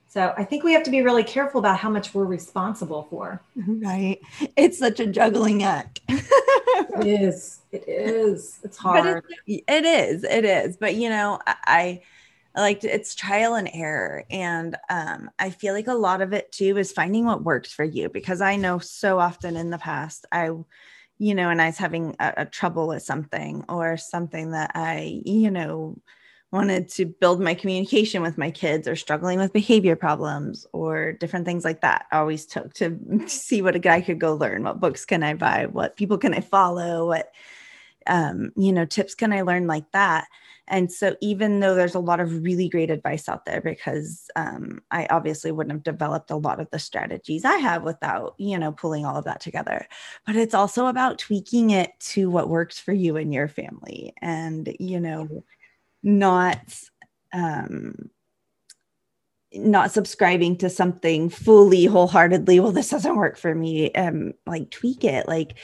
[0.10, 3.42] So I think we have to be really careful about how much we're responsible for.
[3.68, 4.20] Right.
[4.58, 6.02] It's such a juggling act.
[6.10, 7.60] it is.
[7.72, 8.60] It is.
[8.64, 9.24] It's hard.
[9.46, 10.24] It is.
[10.24, 10.78] It is.
[10.78, 12.02] But you know, I
[12.56, 16.78] like it's trial and error and um, i feel like a lot of it too
[16.78, 20.50] is finding what works for you because i know so often in the past i
[21.20, 25.22] you know and i was having a, a trouble with something or something that i
[25.26, 25.96] you know
[26.52, 31.46] wanted to build my communication with my kids or struggling with behavior problems or different
[31.46, 34.64] things like that I always took to see what a guy could go learn.
[34.64, 35.68] What books can i buy?
[35.68, 37.08] What people can i follow?
[37.08, 37.32] What
[38.08, 40.28] um, you know tips can i learn like that?
[40.70, 44.82] And so, even though there's a lot of really great advice out there, because um,
[44.92, 48.72] I obviously wouldn't have developed a lot of the strategies I have without, you know,
[48.72, 49.88] pulling all of that together,
[50.26, 54.14] but it's also about tweaking it to what works for you and your family.
[54.22, 55.44] And, you know,
[56.04, 56.60] not,
[57.34, 58.10] um,
[59.54, 65.04] not subscribing to something fully wholeheartedly well this doesn't work for me um like tweak
[65.04, 65.56] it like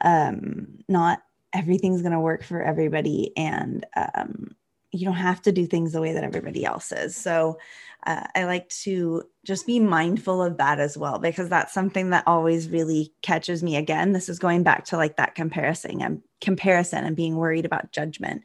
[0.00, 1.22] um not
[1.52, 4.54] everything's going to work for everybody and um,
[4.92, 7.14] you don't have to do things the way that everybody else is.
[7.14, 7.58] So
[8.06, 12.22] uh, i like to just be mindful of that as well because that's something that
[12.26, 14.12] always really catches me again.
[14.12, 18.42] This is going back to like that comparison and comparison and being worried about judgment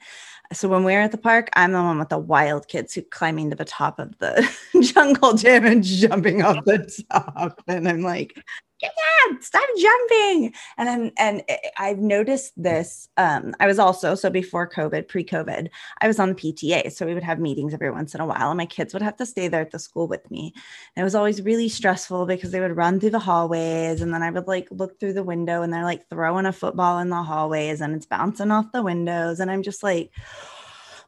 [0.54, 3.50] so when we're at the park i'm the one with the wild kids who climbing
[3.50, 4.50] to the top of the
[4.82, 7.62] jungle gym and jumping off the top.
[7.68, 8.38] And i'm like
[8.84, 10.54] yeah, stop jumping.
[10.78, 11.44] And then, and
[11.78, 13.10] I've noticed this.
[13.18, 15.70] Um, I was also, so before COVID, pre COVID,
[16.02, 16.92] I was on the PTA.
[16.92, 19.18] So we would have meetings every once in a while, and my kids would have
[19.18, 20.54] to stay there at the school with me.
[20.96, 24.24] And it was always really stressful because they would run through the hallways, and then
[24.24, 27.24] I would like look through the window and they're like throwing a football in the
[27.24, 29.40] hallways and it's bouncing off the windows.
[29.40, 30.12] And I'm just like,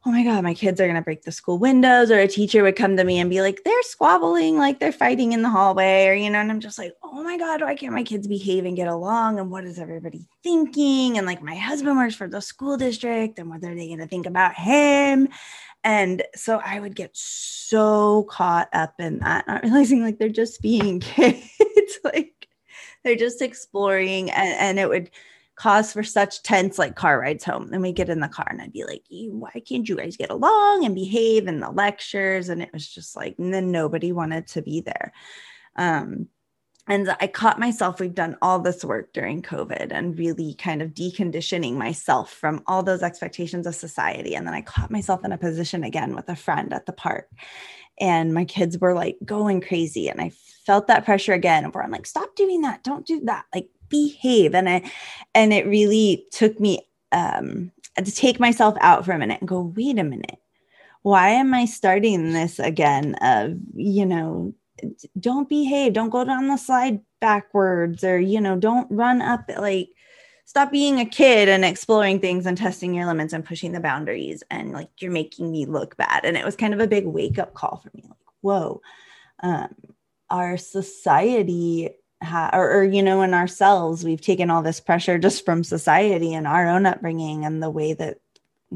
[0.07, 2.11] oh my God, my kids are going to break the school windows.
[2.11, 5.31] Or a teacher would come to me and be like, they're squabbling, like they're fighting
[5.31, 6.05] in the hallway.
[6.05, 8.65] Or, you know, and I'm just like, oh my God, why can't my kids behave
[8.65, 9.39] and get along?
[9.39, 11.17] And what is everybody thinking?
[11.17, 13.39] And like, my husband works for the school district.
[13.39, 15.27] And what are they going to think about him?
[15.83, 20.61] And so I would get so caught up in that, not realizing like they're just
[20.61, 21.49] being kids.
[22.03, 22.47] like
[23.03, 24.29] they're just exploring.
[24.29, 25.09] And, and it would,
[25.55, 27.69] cause for such tense like car rides home.
[27.71, 30.29] And we get in the car and I'd be like, why can't you guys get
[30.29, 32.49] along and behave in the lectures?
[32.49, 35.13] And it was just like, and then nobody wanted to be there.
[35.77, 36.27] Um,
[36.87, 40.93] and I caught myself, we've done all this work during COVID and really kind of
[40.93, 44.35] deconditioning myself from all those expectations of society.
[44.35, 47.27] And then I caught myself in a position again with a friend at the park.
[47.99, 50.09] And my kids were like going crazy.
[50.09, 50.31] And I
[50.65, 52.83] felt that pressure again where I'm like, stop doing that.
[52.83, 53.45] Don't do that.
[53.53, 54.55] Like, behave.
[54.55, 54.91] And i
[55.33, 59.73] and it really took me um to take myself out for a minute and go
[59.75, 60.39] wait a minute.
[61.01, 64.53] Why am i starting this again of you know
[65.19, 65.93] don't behave.
[65.93, 69.89] Don't go down the slide backwards or you know don't run up like
[70.45, 74.43] stop being a kid and exploring things and testing your limits and pushing the boundaries
[74.51, 76.23] and like you're making me look bad.
[76.25, 78.81] And it was kind of a big wake up call for me like whoa
[79.41, 79.73] um,
[80.29, 81.89] our society
[82.21, 86.33] ha- or, or you know in ourselves we've taken all this pressure just from society
[86.33, 88.17] and our own upbringing and the way that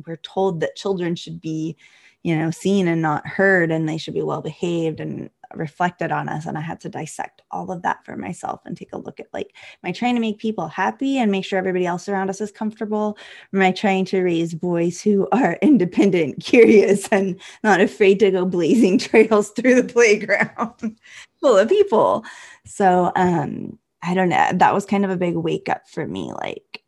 [0.05, 1.75] we're told that children should be
[2.23, 6.29] you know seen and not heard and they should be well behaved and reflected on
[6.29, 6.45] us.
[6.45, 9.27] And i had to dissect all of that for myself and take a look at
[9.33, 12.41] like am i trying to make people happy and make sure everybody else around us
[12.41, 13.17] is comfortable?
[13.53, 18.31] Or am i trying to raise boys who are independent curious and not afraid to
[18.31, 20.97] go blazing trails through the playground
[21.41, 22.23] full of people
[22.65, 26.31] so um i don't know that was kind of a big wake up for me
[26.33, 26.83] like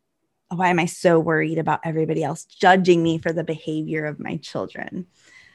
[0.50, 4.38] why am i so worried about everybody else judging me for the behavior of my
[4.38, 5.06] children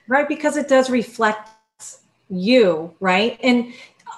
[0.08, 1.50] right because it does reflect
[2.28, 3.38] you, right?
[3.42, 3.72] And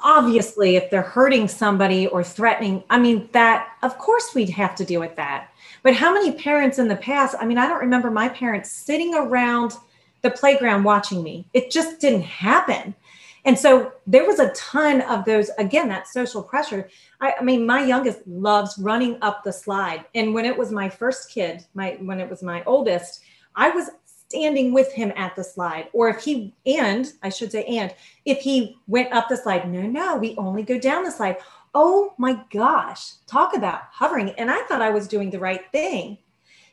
[0.05, 4.85] obviously, if they're hurting somebody or threatening, I mean, that, of course, we'd have to
[4.85, 5.51] deal with that.
[5.83, 9.15] But how many parents in the past, I mean, I don't remember my parents sitting
[9.15, 9.75] around
[10.23, 11.47] the playground watching me.
[11.53, 12.95] It just didn't happen.
[13.45, 16.89] And so there was a ton of those, again, that social pressure.
[17.21, 20.05] I, I, mean, my youngest loves running up the slide.
[20.15, 23.23] And when it was my first kid, my when it was my oldest,
[23.55, 25.89] I was standing with him at the slide.
[25.93, 29.83] Or if he, and I should say, and if he went up the slide, no,
[29.83, 31.39] no, we only go down the slide.
[31.75, 34.31] Oh my gosh, talk about hovering.
[34.31, 36.19] And I thought I was doing the right thing.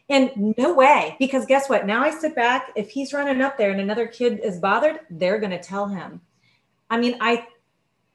[0.10, 1.88] And no way, because guess what?
[1.88, 2.72] Now I sit back.
[2.76, 6.22] If he's running up there and another kid is bothered, they're going to tell him.
[6.90, 7.48] I mean, I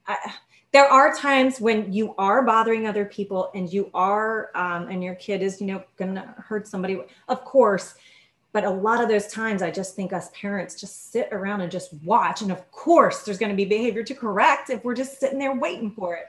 [0.07, 0.17] I,
[0.71, 5.15] there are times when you are bothering other people and you are um, and your
[5.15, 7.95] kid is you know gonna hurt somebody of course.
[8.53, 11.71] But a lot of those times i just think us parents just sit around and
[11.71, 12.41] just watch.
[12.41, 15.55] And of course there's going to be behavior to correct if we're just sitting there
[15.55, 16.25] waiting for it.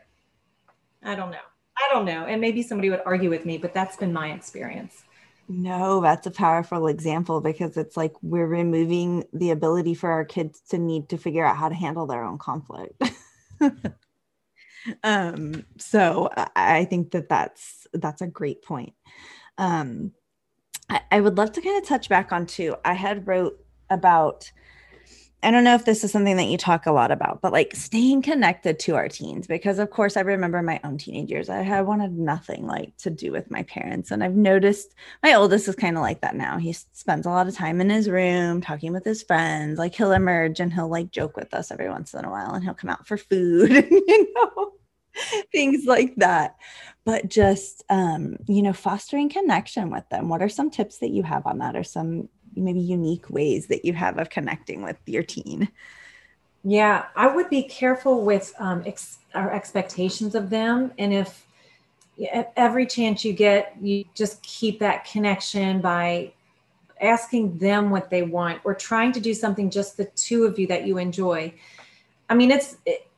[1.03, 1.47] I don't know.
[1.77, 2.27] I don't know.
[2.27, 5.03] And maybe somebody would argue with me but that's been my experience
[5.49, 10.61] no, that's a powerful example because it's like we're removing the ability for our kids
[10.71, 13.03] to need to figure out how to handle their own conflict.
[15.03, 18.95] um, so I think that that's that's a great point.
[19.59, 20.13] Um,
[20.89, 22.77] I, I would love to kind of touch back on too.
[22.85, 24.51] I had wrote about
[25.45, 27.75] I don't know if this is something that you talk a lot about, but like
[27.75, 31.49] staying connected to our teens, because of course I remember my own teenage years.
[31.49, 34.13] I had wanted nothing like to do with my parents.
[34.13, 36.59] And I've noticed my oldest is kind of like that now.
[36.59, 39.81] He spends a lot of time in his room talking with his friends.
[39.81, 42.63] Like he'll emerge and he'll like joke with us every once in a while and
[42.63, 44.73] he'll come out for food and you know,
[45.51, 46.57] things like that.
[47.05, 50.29] But just um, you know, fostering connection with them.
[50.29, 53.85] What are some tips that you have on that or some maybe unique ways that
[53.85, 55.69] you have of connecting with your teen?
[56.65, 60.93] Yeah, I would be careful with um, ex- our expectations of them.
[60.99, 61.45] And if
[62.57, 66.33] every chance you get, you just keep that connection by
[67.01, 70.69] asking them what they want or trying to do something just the two of you
[70.69, 71.53] that you enjoy.
[72.31, 73.09] I mean, it's it,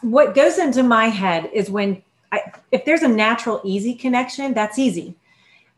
[0.00, 2.40] what goes into my head is when I,
[2.72, 5.14] if there's a natural, easy connection, that's easy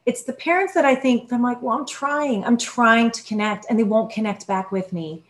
[0.07, 3.67] it's the parents that I think I'm like, well, I'm trying, I'm trying to connect,
[3.69, 5.23] and they won't connect back with me.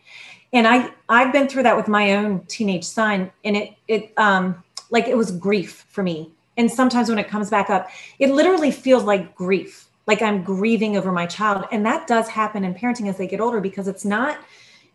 [0.53, 4.63] And I I've been through that with my own teenage son, and it it um
[4.89, 6.31] like it was grief for me.
[6.57, 10.97] And sometimes when it comes back up, it literally feels like grief, like I'm grieving
[10.97, 14.05] over my child, and that does happen in parenting as they get older because it's
[14.05, 14.37] not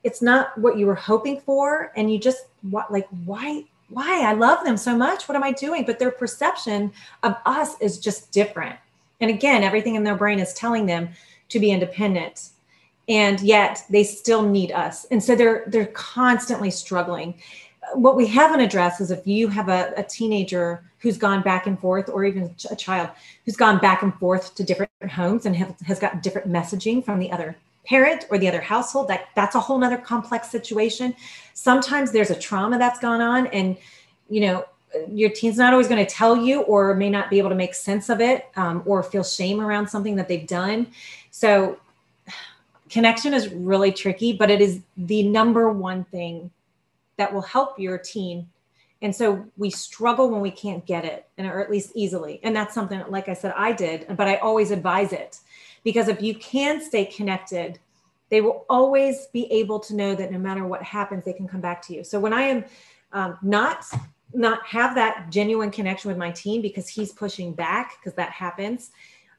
[0.05, 4.33] it's not what you were hoping for, and you just what like why why I
[4.33, 5.29] love them so much.
[5.29, 5.85] What am I doing?
[5.85, 8.77] But their perception of us is just different
[9.21, 11.09] and again, everything in their brain is telling them
[11.49, 12.51] to be independent.
[13.09, 15.05] And yet they still need us.
[15.07, 17.35] And so they're they're constantly struggling.
[17.95, 21.79] What we haven't addressed is if you have a, a teenager who's gone back and
[21.79, 23.11] forth, or even a child
[23.45, 27.21] who's gone back and forth to different homes and have, has got different messaging from
[27.21, 31.15] the other parent or the other household that that's a whole nother complex situation
[31.55, 33.77] sometimes there's a trauma that's gone on and
[34.29, 34.65] you know
[35.11, 37.75] your teen's not always going to tell you or may not be able to make
[37.75, 40.89] sense of it um, or feel shame around something that they've done.
[41.31, 41.79] So
[42.89, 46.51] connection is really tricky but it is the number one thing
[47.17, 48.49] that will help your teen.
[49.03, 52.41] And so we struggle when we can't get it and or at least easily.
[52.43, 55.39] And that's something like i said i did but i always advise it.
[55.85, 57.79] Because if you can stay connected
[58.29, 61.61] they will always be able to know that no matter what happens they can come
[61.61, 62.05] back to you.
[62.05, 62.65] So when i am
[63.13, 63.85] um, not
[64.37, 68.91] not have that genuine connection with my team because he's pushing back because that happens.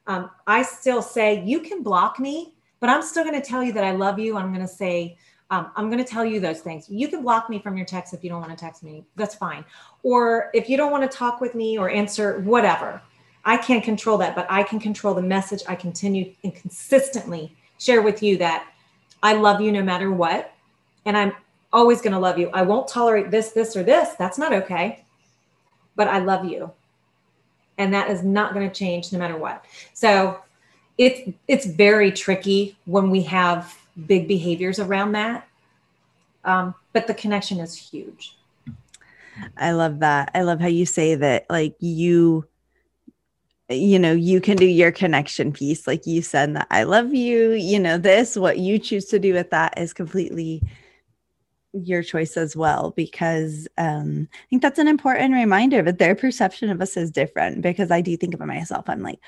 [0.08, 3.74] Um, i still say you can block me but i'm still going to tell you
[3.74, 4.38] that i love you.
[4.38, 5.18] I'm going to say
[5.50, 6.90] um, i'm going to tell you those things.
[6.90, 9.04] You can block me from your text if you don't want to text me.
[9.18, 9.66] That's fine.
[10.04, 13.02] Or if you don't want to talk with me or answer whatever.
[13.44, 18.02] I can't control that but i can control the message i continue and consistently share
[18.02, 18.68] with you that
[19.24, 20.54] i love you no matter what
[21.06, 21.34] and i'm
[21.72, 22.50] always going to love you.
[22.54, 24.16] I won't tolerate this, this, or this.
[24.18, 25.04] That's not okay.
[25.96, 26.72] But I love you.
[27.78, 29.66] And that is not going to change no matter what.
[29.94, 30.40] So
[30.98, 33.78] it's it's very tricky when we have
[34.08, 35.48] big behaviors around that.
[36.44, 38.36] Um, but the connection is huge.
[39.58, 40.32] I love that.
[40.34, 42.48] I love how you say that like you
[43.70, 47.52] you know you can do your connection piece like you said that i love you
[47.52, 50.62] you know this what you choose to do with that is completely
[51.86, 56.70] your choice as well because um, I think that's an important reminder that their perception
[56.70, 58.86] of us is different because I do think about myself.
[58.88, 59.20] I'm like,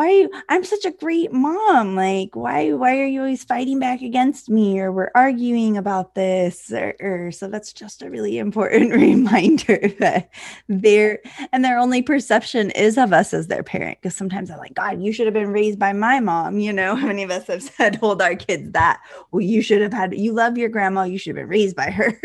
[0.00, 3.78] why are you i'm such a great mom like why why are you always fighting
[3.78, 8.38] back against me or we're arguing about this or, or so that's just a really
[8.38, 10.30] important reminder that
[10.70, 11.20] their
[11.52, 15.02] and their only perception is of us as their parent because sometimes i'm like god
[15.02, 16.96] you should have been raised by my mom you know?
[17.00, 19.02] How many of us have said hold our kids that
[19.32, 21.90] well you should have had you love your grandma you should have been raised by
[21.90, 22.18] her.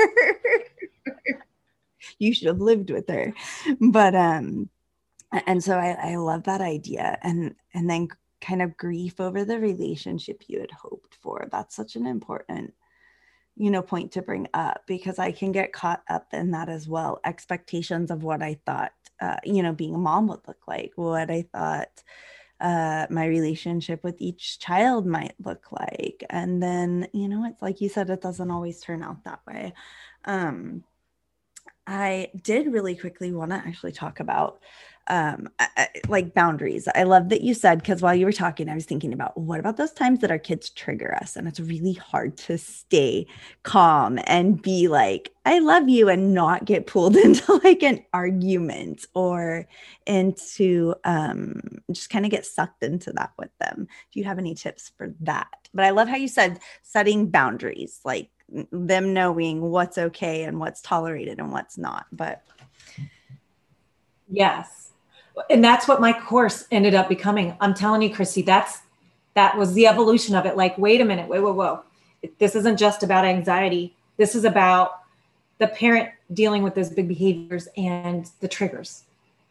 [2.19, 3.33] You should have lived with her.
[3.81, 4.69] But um
[5.45, 8.07] and so I, I love that idea and and then
[8.41, 11.47] kind of grief over the relationship you had hoped for.
[11.51, 12.73] That's such an important
[13.57, 16.87] you know point to bring up because i can get caught up in that as
[16.87, 17.19] well.
[17.23, 21.31] Expectations of what i thought uh, you know being a mom would look like what
[21.31, 22.03] i thought
[22.61, 27.81] uh, my relationship with each child might look like and then you know it's like
[27.81, 29.73] you said it doesn't always turn out that way.
[30.25, 30.83] Um,
[31.87, 34.59] I did really quickly want to actually talk about
[35.07, 36.87] um I, like boundaries.
[36.95, 39.59] I love that you said because while you were talking i was thinking about what
[39.59, 41.35] about those times that our kids trigger us?
[41.35, 43.27] And it's really hard to stay
[43.63, 49.05] calm and be like i love you and not get pulled into like an argument
[49.13, 49.67] or
[50.05, 53.87] into um just kind of get sucked into that with them.
[54.11, 55.69] Do you have any tips for that?
[55.73, 58.29] But i love how you said setting boundaries like
[58.71, 62.43] them knowing what's okay and what's tolerated and what's not but
[64.29, 64.91] yes
[65.49, 67.55] and that's what my course ended up becoming.
[67.59, 68.79] I'm telling you, Kristy, that's
[69.33, 70.55] that was the evolution of it.
[70.55, 71.83] Like, wait a minute, wait, whoa, whoa.
[72.39, 73.93] This isn't just about anxiety.
[74.17, 75.01] This is about
[75.57, 79.03] the parent dealing with those big behaviors and the triggers.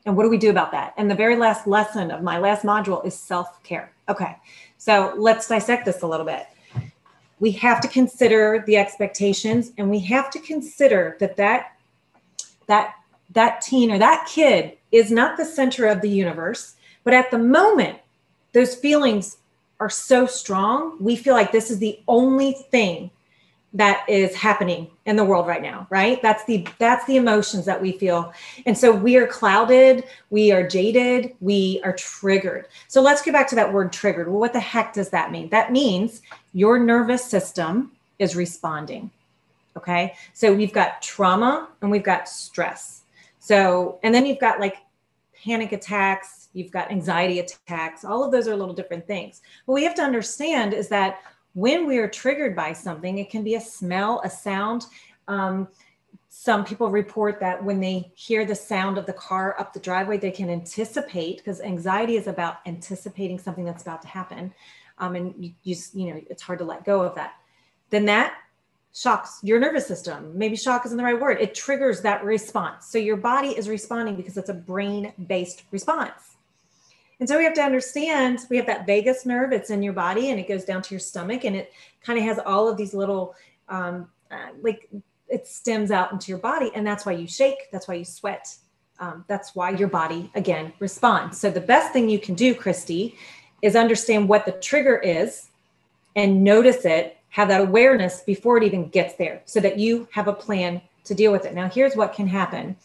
[0.06, 0.94] And what do we do about that?
[0.96, 3.92] And the very last lesson of my last module is self care.
[4.08, 4.36] Okay,
[4.76, 6.46] so let's dissect this a little bit.
[7.40, 11.76] We have to consider the expectations, and we have to consider that that
[12.66, 12.94] that
[13.30, 16.76] that teen or that kid is not the center of the universe.
[17.02, 17.98] But at the moment,
[18.52, 19.38] those feelings
[19.80, 20.96] are so strong.
[21.00, 23.10] We feel like this is the only thing
[23.74, 26.22] that is happening in the world right now right?
[26.22, 28.32] That's the that's the emotions that we feel.
[28.66, 32.68] And so we are clouded we are jaded we are triggered.
[32.86, 34.28] So let's get back to that word triggered.
[34.28, 35.48] Well what the heck does that mean?
[35.48, 36.22] That means
[36.52, 37.90] your nervous system
[38.20, 39.10] is responding
[39.76, 40.14] okay?
[40.32, 43.02] So we've got trauma and we've got stress.
[43.40, 44.76] So, and then you've got like
[45.44, 48.04] panic attacks, you've got anxiety attacks.
[48.04, 49.42] All of those are little different things.
[49.66, 51.20] What we have to understand is that
[51.52, 54.86] when we are triggered by something, it can be a smell, a sound.
[55.28, 55.68] Um,
[56.28, 60.18] some people report that when they hear the sound of the car up the driveway,
[60.18, 64.52] they can anticipate because anxiety is about anticipating something that's about to happen.
[64.98, 67.34] Um, and you, you, you know, it's hard to let go of that.
[67.90, 68.34] Then that
[68.94, 70.30] shocks your nervous system.
[70.38, 71.40] Maybe shock isn't the right word.
[71.40, 72.86] It triggers that response.
[72.86, 76.36] So your body is responding because it's a brain based response.
[77.20, 80.30] And so we have to understand we have that vagus nerve, it's in your body
[80.30, 81.72] and it goes down to your stomach and it
[82.02, 83.34] kind of has all of these little,
[83.68, 84.88] um, uh, like
[85.28, 86.70] it stems out into your body.
[86.74, 88.56] And that's why you shake, that's why you sweat.
[89.00, 91.38] Um, that's why your body again responds.
[91.38, 93.16] So the best thing you can do, Kristy,
[93.60, 95.48] is understand what the trigger is
[96.14, 100.28] and notice it have that awareness before it even gets there so that you have
[100.28, 101.52] a plan to deal with it.
[101.52, 102.76] Now, here's what can happen.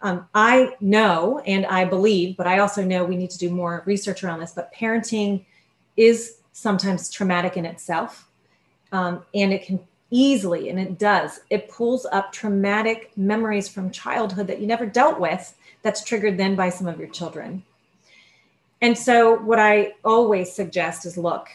[0.00, 3.82] Um, I know and I believe, but I also know we need to do more
[3.84, 4.52] research around this.
[4.52, 5.44] But parenting
[5.98, 8.26] is sometimes traumatic in itself.
[8.90, 9.78] Um, and it can
[10.10, 15.20] easily, and it does, it pulls up traumatic memories from childhood that you never dealt
[15.20, 17.62] with that's triggered then by some of your children.
[18.80, 21.48] And so, what I always suggest is look,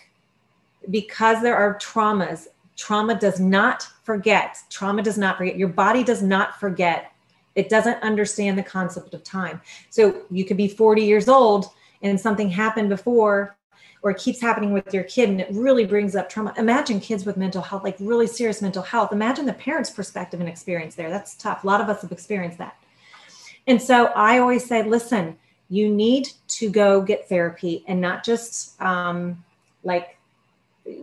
[0.89, 4.57] because there are traumas, trauma does not forget.
[4.69, 5.57] Trauma does not forget.
[5.57, 7.11] Your body does not forget.
[7.55, 9.61] It doesn't understand the concept of time.
[9.89, 11.67] So you could be 40 years old
[12.01, 13.57] and something happened before
[14.01, 16.53] or it keeps happening with your kid and it really brings up trauma.
[16.57, 19.11] Imagine kids with mental health, like really serious mental health.
[19.11, 21.09] Imagine the parents' perspective and experience there.
[21.09, 21.63] That's tough.
[21.63, 22.77] A lot of us have experienced that.
[23.67, 25.37] And so I always say, listen,
[25.69, 29.43] you need to go get therapy and not just um,
[29.83, 30.17] like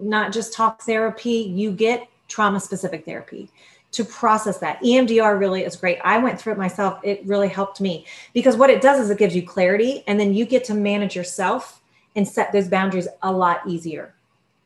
[0.01, 3.51] not just talk therapy, you get trauma specific therapy
[3.93, 4.81] to process that.
[4.83, 5.99] EMDR really is great.
[6.05, 7.01] I went through it myself.
[7.03, 10.35] It really helped me because what it does is it gives you clarity and then
[10.35, 11.81] you get to manage yourself
[12.15, 14.15] and set those boundaries a lot easier.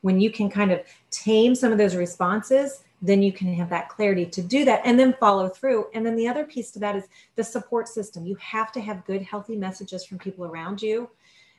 [0.01, 3.89] When you can kind of tame some of those responses, then you can have that
[3.89, 5.87] clarity to do that and then follow through.
[5.95, 7.05] And then the other piece to that is
[7.37, 8.27] the support system.
[8.27, 11.09] You have to have good, healthy messages from people around you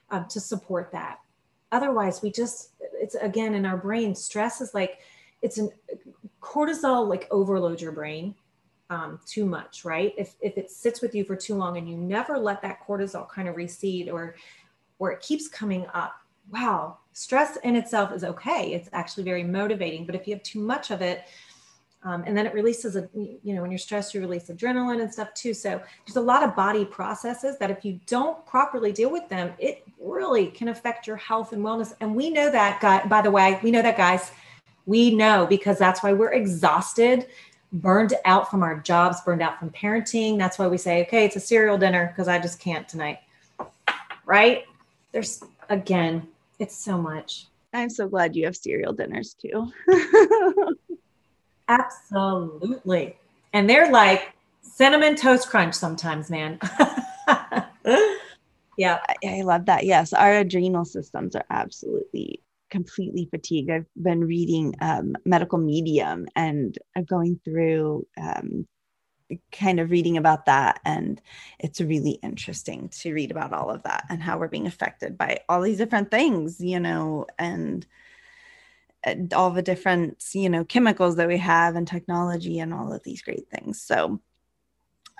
[0.09, 1.19] um, to support that
[1.71, 4.99] otherwise we just it's again in our brain stress is like
[5.41, 5.69] it's an
[6.41, 8.35] cortisol like overloads your brain
[8.91, 10.13] um, too much right?
[10.17, 13.27] If, if it sits with you for too long and you never let that cortisol
[13.29, 14.35] kind of recede or
[14.99, 16.15] or it keeps coming up
[16.51, 18.73] wow stress in itself is okay.
[18.73, 20.05] It's actually very motivating.
[20.05, 21.23] But if you have too much of it
[22.03, 25.11] um, and then it releases a you know when you're stressed you release adrenaline and
[25.11, 25.53] stuff too.
[25.53, 29.53] So there's a lot of body processes that if you don't properly deal with them
[29.57, 31.93] it really can affect your health and wellness.
[31.99, 34.31] And we know that guy by the way we know that guys.
[34.85, 37.27] We know because that's why we're exhausted
[37.73, 40.37] burned out from our jobs burned out from parenting.
[40.37, 43.19] That's why we say okay it's a cereal dinner because i just can't tonight.
[44.25, 44.65] Right?
[45.11, 46.27] There's again
[46.59, 47.47] it's so much.
[47.73, 49.71] I'm so glad you have cereal dinners too.
[51.67, 53.15] Absolutely.
[53.53, 56.59] And they're like cinnamon toast crunch sometimes, man.
[58.77, 58.99] yeah.
[59.07, 59.85] I, I love that.
[59.85, 60.13] Yes.
[60.13, 63.69] Our adrenal systems are absolutely completely fatigued.
[63.69, 68.67] I've been reading um, Medical Medium and going through um,
[69.51, 70.79] kind of reading about that.
[70.85, 71.21] And
[71.59, 75.41] it's really interesting to read about all of that and how we're being affected by
[75.47, 77.85] all these different things, you know, and
[79.33, 83.21] all the different, you know, chemicals that we have and technology and all of these
[83.21, 83.81] great things.
[83.81, 84.21] So,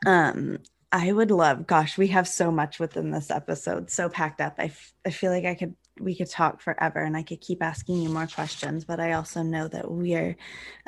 [0.06, 0.60] um,
[0.92, 4.56] I would love, gosh, we have so much within this episode, so packed up.
[4.58, 7.64] I, f- I feel like I could, we could talk forever and I could keep
[7.64, 10.36] asking you more questions, but I also know that we are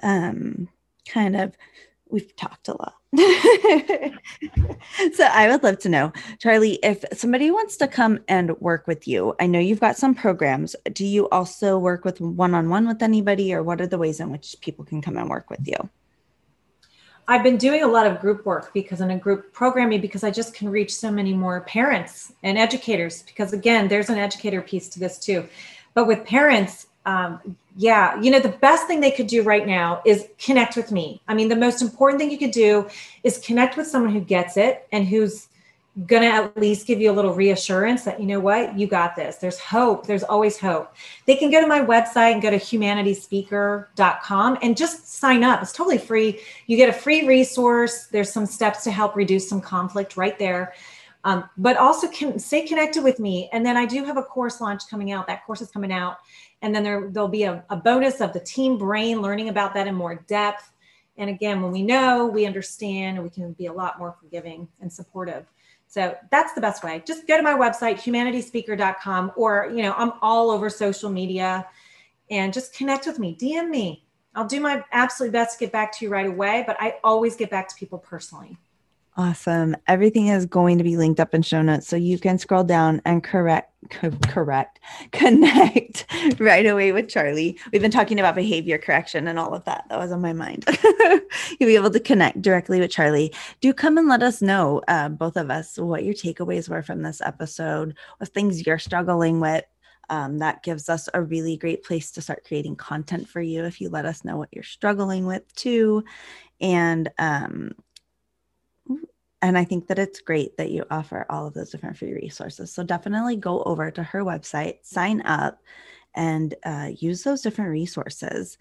[0.01, 0.67] um,
[1.07, 1.55] kind of
[2.13, 2.93] we've talked a lot.
[5.13, 9.07] so I would love to know, Charle, if somebody wants to come and work with
[9.07, 10.75] you, I know you've got some programs.
[10.91, 14.19] Do you also work with one on one with anybody, or what are the ways
[14.19, 15.89] in which people can come and work with you?
[17.27, 20.31] I've been doing a lot of group work because in a group programming because I
[20.31, 24.89] just can reach so many more parents and educators because again there's an educator piece
[24.89, 25.47] to this too.
[25.93, 30.01] But with parents um, yeah, you know, the best thing they could do right now
[30.05, 31.21] is connect with me.
[31.27, 32.87] I mean, the most important thing you could do
[33.23, 35.47] is connect with someone who gets it and who's
[36.07, 39.15] going to at least give you a little reassurance that, you know what, you got
[39.15, 39.37] this.
[39.37, 40.07] There's hope.
[40.07, 40.95] There's always hope.
[41.25, 45.61] They can go to my website and go to humanityspeaker.com and just sign up.
[45.61, 46.39] It's totally free.
[46.67, 48.07] You get a free resource.
[48.07, 50.73] There's some steps to help reduce some conflict right there.
[51.25, 53.49] Um, but also can stay connected with me.
[53.53, 55.25] And then I do have a course launch coming out.
[55.27, 56.17] That course is coming out
[56.63, 59.85] and then there, there'll be a, a bonus of the team brain, learning about that
[59.85, 60.71] in more depth.
[61.17, 64.91] And again, when we know, we understand, we can be a lot more forgiving and
[64.91, 65.45] supportive.
[65.93, 67.03] So that's the best way.
[67.05, 71.67] Just go to my website, humanityspeaker.com, or, you know, I'm all over social media
[72.31, 74.03] and just connect with me, DM me.
[74.33, 77.35] I'll do my absolute best to get back to you right away, but I always
[77.35, 78.57] get back to people personally.
[79.15, 79.75] Awesome.
[79.87, 81.87] Everything is going to be linked up in show notes.
[81.87, 84.79] So you can scroll down and correct, co- correct,
[85.11, 86.07] connect
[86.39, 87.53] right away with Charle.
[87.71, 89.85] We've been talking about behavior correction and all of that.
[89.89, 90.65] That was on my mind.
[91.59, 93.29] You'll be able to connect directly with Charle.
[93.61, 97.03] Do come and let us know, uh, both of us, what your takeaways were from
[97.03, 99.63] this episode, what things you're struggling with.
[100.09, 103.79] Um, that gives us a really great place to start creating content for you if
[103.79, 106.03] you let us know what you're struggling with too.
[106.59, 107.73] And um,
[109.43, 112.71] and I think that it's great that you offer all of those different free resources.
[112.71, 115.61] So definitely go over to her website, sign up,
[116.15, 118.57] and uh, use those different resources.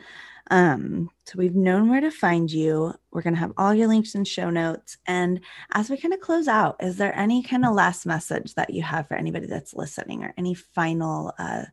[0.50, 2.94] Um, so we've known where to find you.
[3.12, 4.96] We're going to have all your links and show notes.
[5.06, 5.40] And
[5.72, 8.82] as we kind of close out, is there any kind of last message that you
[8.82, 11.66] have for anybody that's listening, or any final, uh,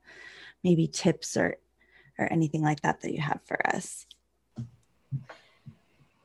[0.64, 1.58] maybe tips or
[2.20, 4.06] or anything like that that you have for us?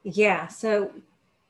[0.03, 0.49] Yeah.
[0.49, 0.91] So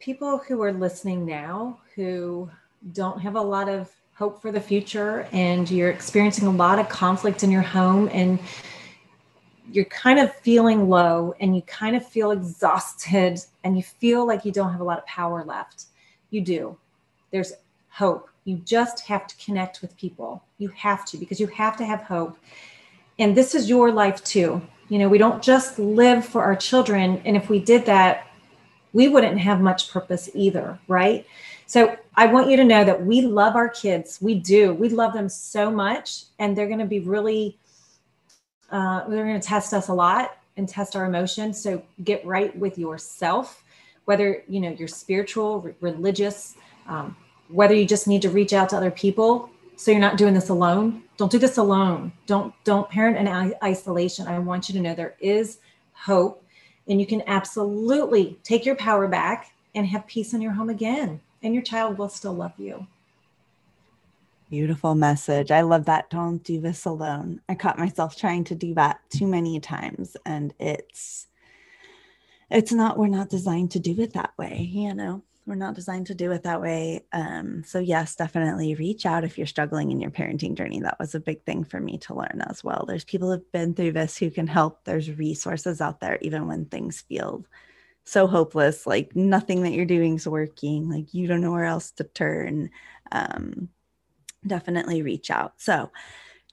[0.04, 2.50] people who are listening now who
[2.92, 6.86] don't have a lot of hope for the future and you're experiencing a lot of
[6.90, 8.38] conflict in your home and
[9.72, 14.44] you're kind of feeling low and you kind of feel exhausted and you feel like
[14.44, 15.86] you don't have a lot of power left.
[16.28, 16.76] You do.
[17.30, 17.54] There's
[17.88, 18.28] hope.
[18.44, 20.44] You just have to connect with people.
[20.58, 22.36] You have to because you have to have hope.
[23.18, 24.60] And this is your life too.
[24.90, 27.22] You know, we don't just live for our children.
[27.24, 28.26] And if we did that,
[28.94, 31.26] we wouldn't have much purpose either, right?
[31.66, 34.18] So I want you to know that we love our kids.
[34.22, 34.72] We do.
[34.72, 37.58] We love them so much, and they're going to be really,
[38.70, 41.60] uh, they're going to test us a lot and test our emotions.
[41.60, 43.64] So get right with yourself,
[44.04, 46.54] whether you know you're spiritual, religious,
[46.86, 47.16] um,
[47.48, 49.50] whether you just need to reach out to other people.
[49.76, 51.02] So you're not doing this alone.
[51.16, 52.12] Don't do this alone.
[52.26, 54.28] Don't don't parent in isolation.
[54.28, 55.58] I want you to know there is
[55.94, 56.43] hope
[56.88, 61.20] and you can absolutely take your power back and have peace in your home again.
[61.42, 62.86] And your child will still love you.
[64.50, 65.50] Beautiful message.
[65.50, 66.10] I love that.
[66.10, 67.40] Don't do this alone.
[67.48, 71.26] I caught myself trying to do that too many times and it's
[72.50, 76.06] it's not we're not designed to do it that way you know we're not designed
[76.06, 77.04] to do it that way.
[77.12, 80.80] Um, so, yes, definitely reach out if you're struggling in your parenting journey.
[80.80, 82.84] That was a big thing for me to learn as well.
[82.86, 84.84] There's people who've been through this who can help.
[84.84, 87.44] There's resources out there, even when things feel
[88.04, 91.90] so hopeless, like nothing that you're doing is working, like you don't know where else
[91.92, 92.70] to turn.
[93.12, 93.68] Um,
[94.46, 95.54] definitely reach out.
[95.56, 95.90] So,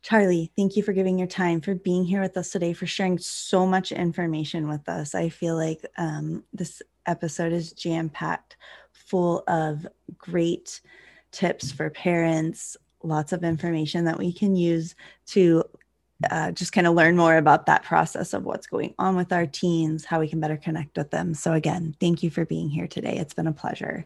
[0.02, 3.18] Charle, thank you for giving your time, for being here with us today, for sharing
[3.20, 5.14] so much information with us.
[5.14, 8.58] I feel like um, this episode is jam packed
[9.12, 9.86] full of
[10.18, 10.80] great
[11.34, 14.96] tips for parents, lots of information that we can use
[15.26, 15.64] to
[16.30, 19.46] uh, just kind of learn more about that process of what's going on with our
[19.46, 21.34] teens, how we can better connect with them.
[21.34, 23.18] So, again, thank you for being here today.
[23.18, 24.06] It's been a pleasure.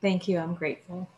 [0.00, 0.38] Thank you.
[0.38, 1.08] I'm grateful.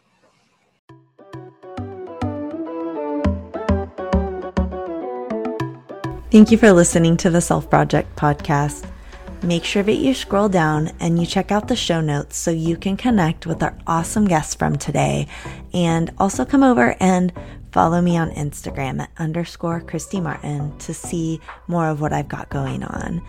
[6.31, 8.91] Thank you for listening to the Self Project podcast.
[9.45, 12.79] Make sure that you scroll down and you check out the show notes so you
[12.79, 15.29] can connect with our awesome guests from today.
[15.75, 17.31] And also come over and
[17.71, 22.49] follow me on Instagram at underscore Kristy Martin to see more of what I've got
[22.49, 23.21] going on.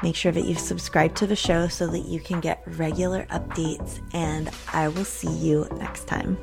[0.00, 4.00] Make sure that you subscribe to the show so that you can get regular updates,
[4.14, 6.38] and I will see you next time.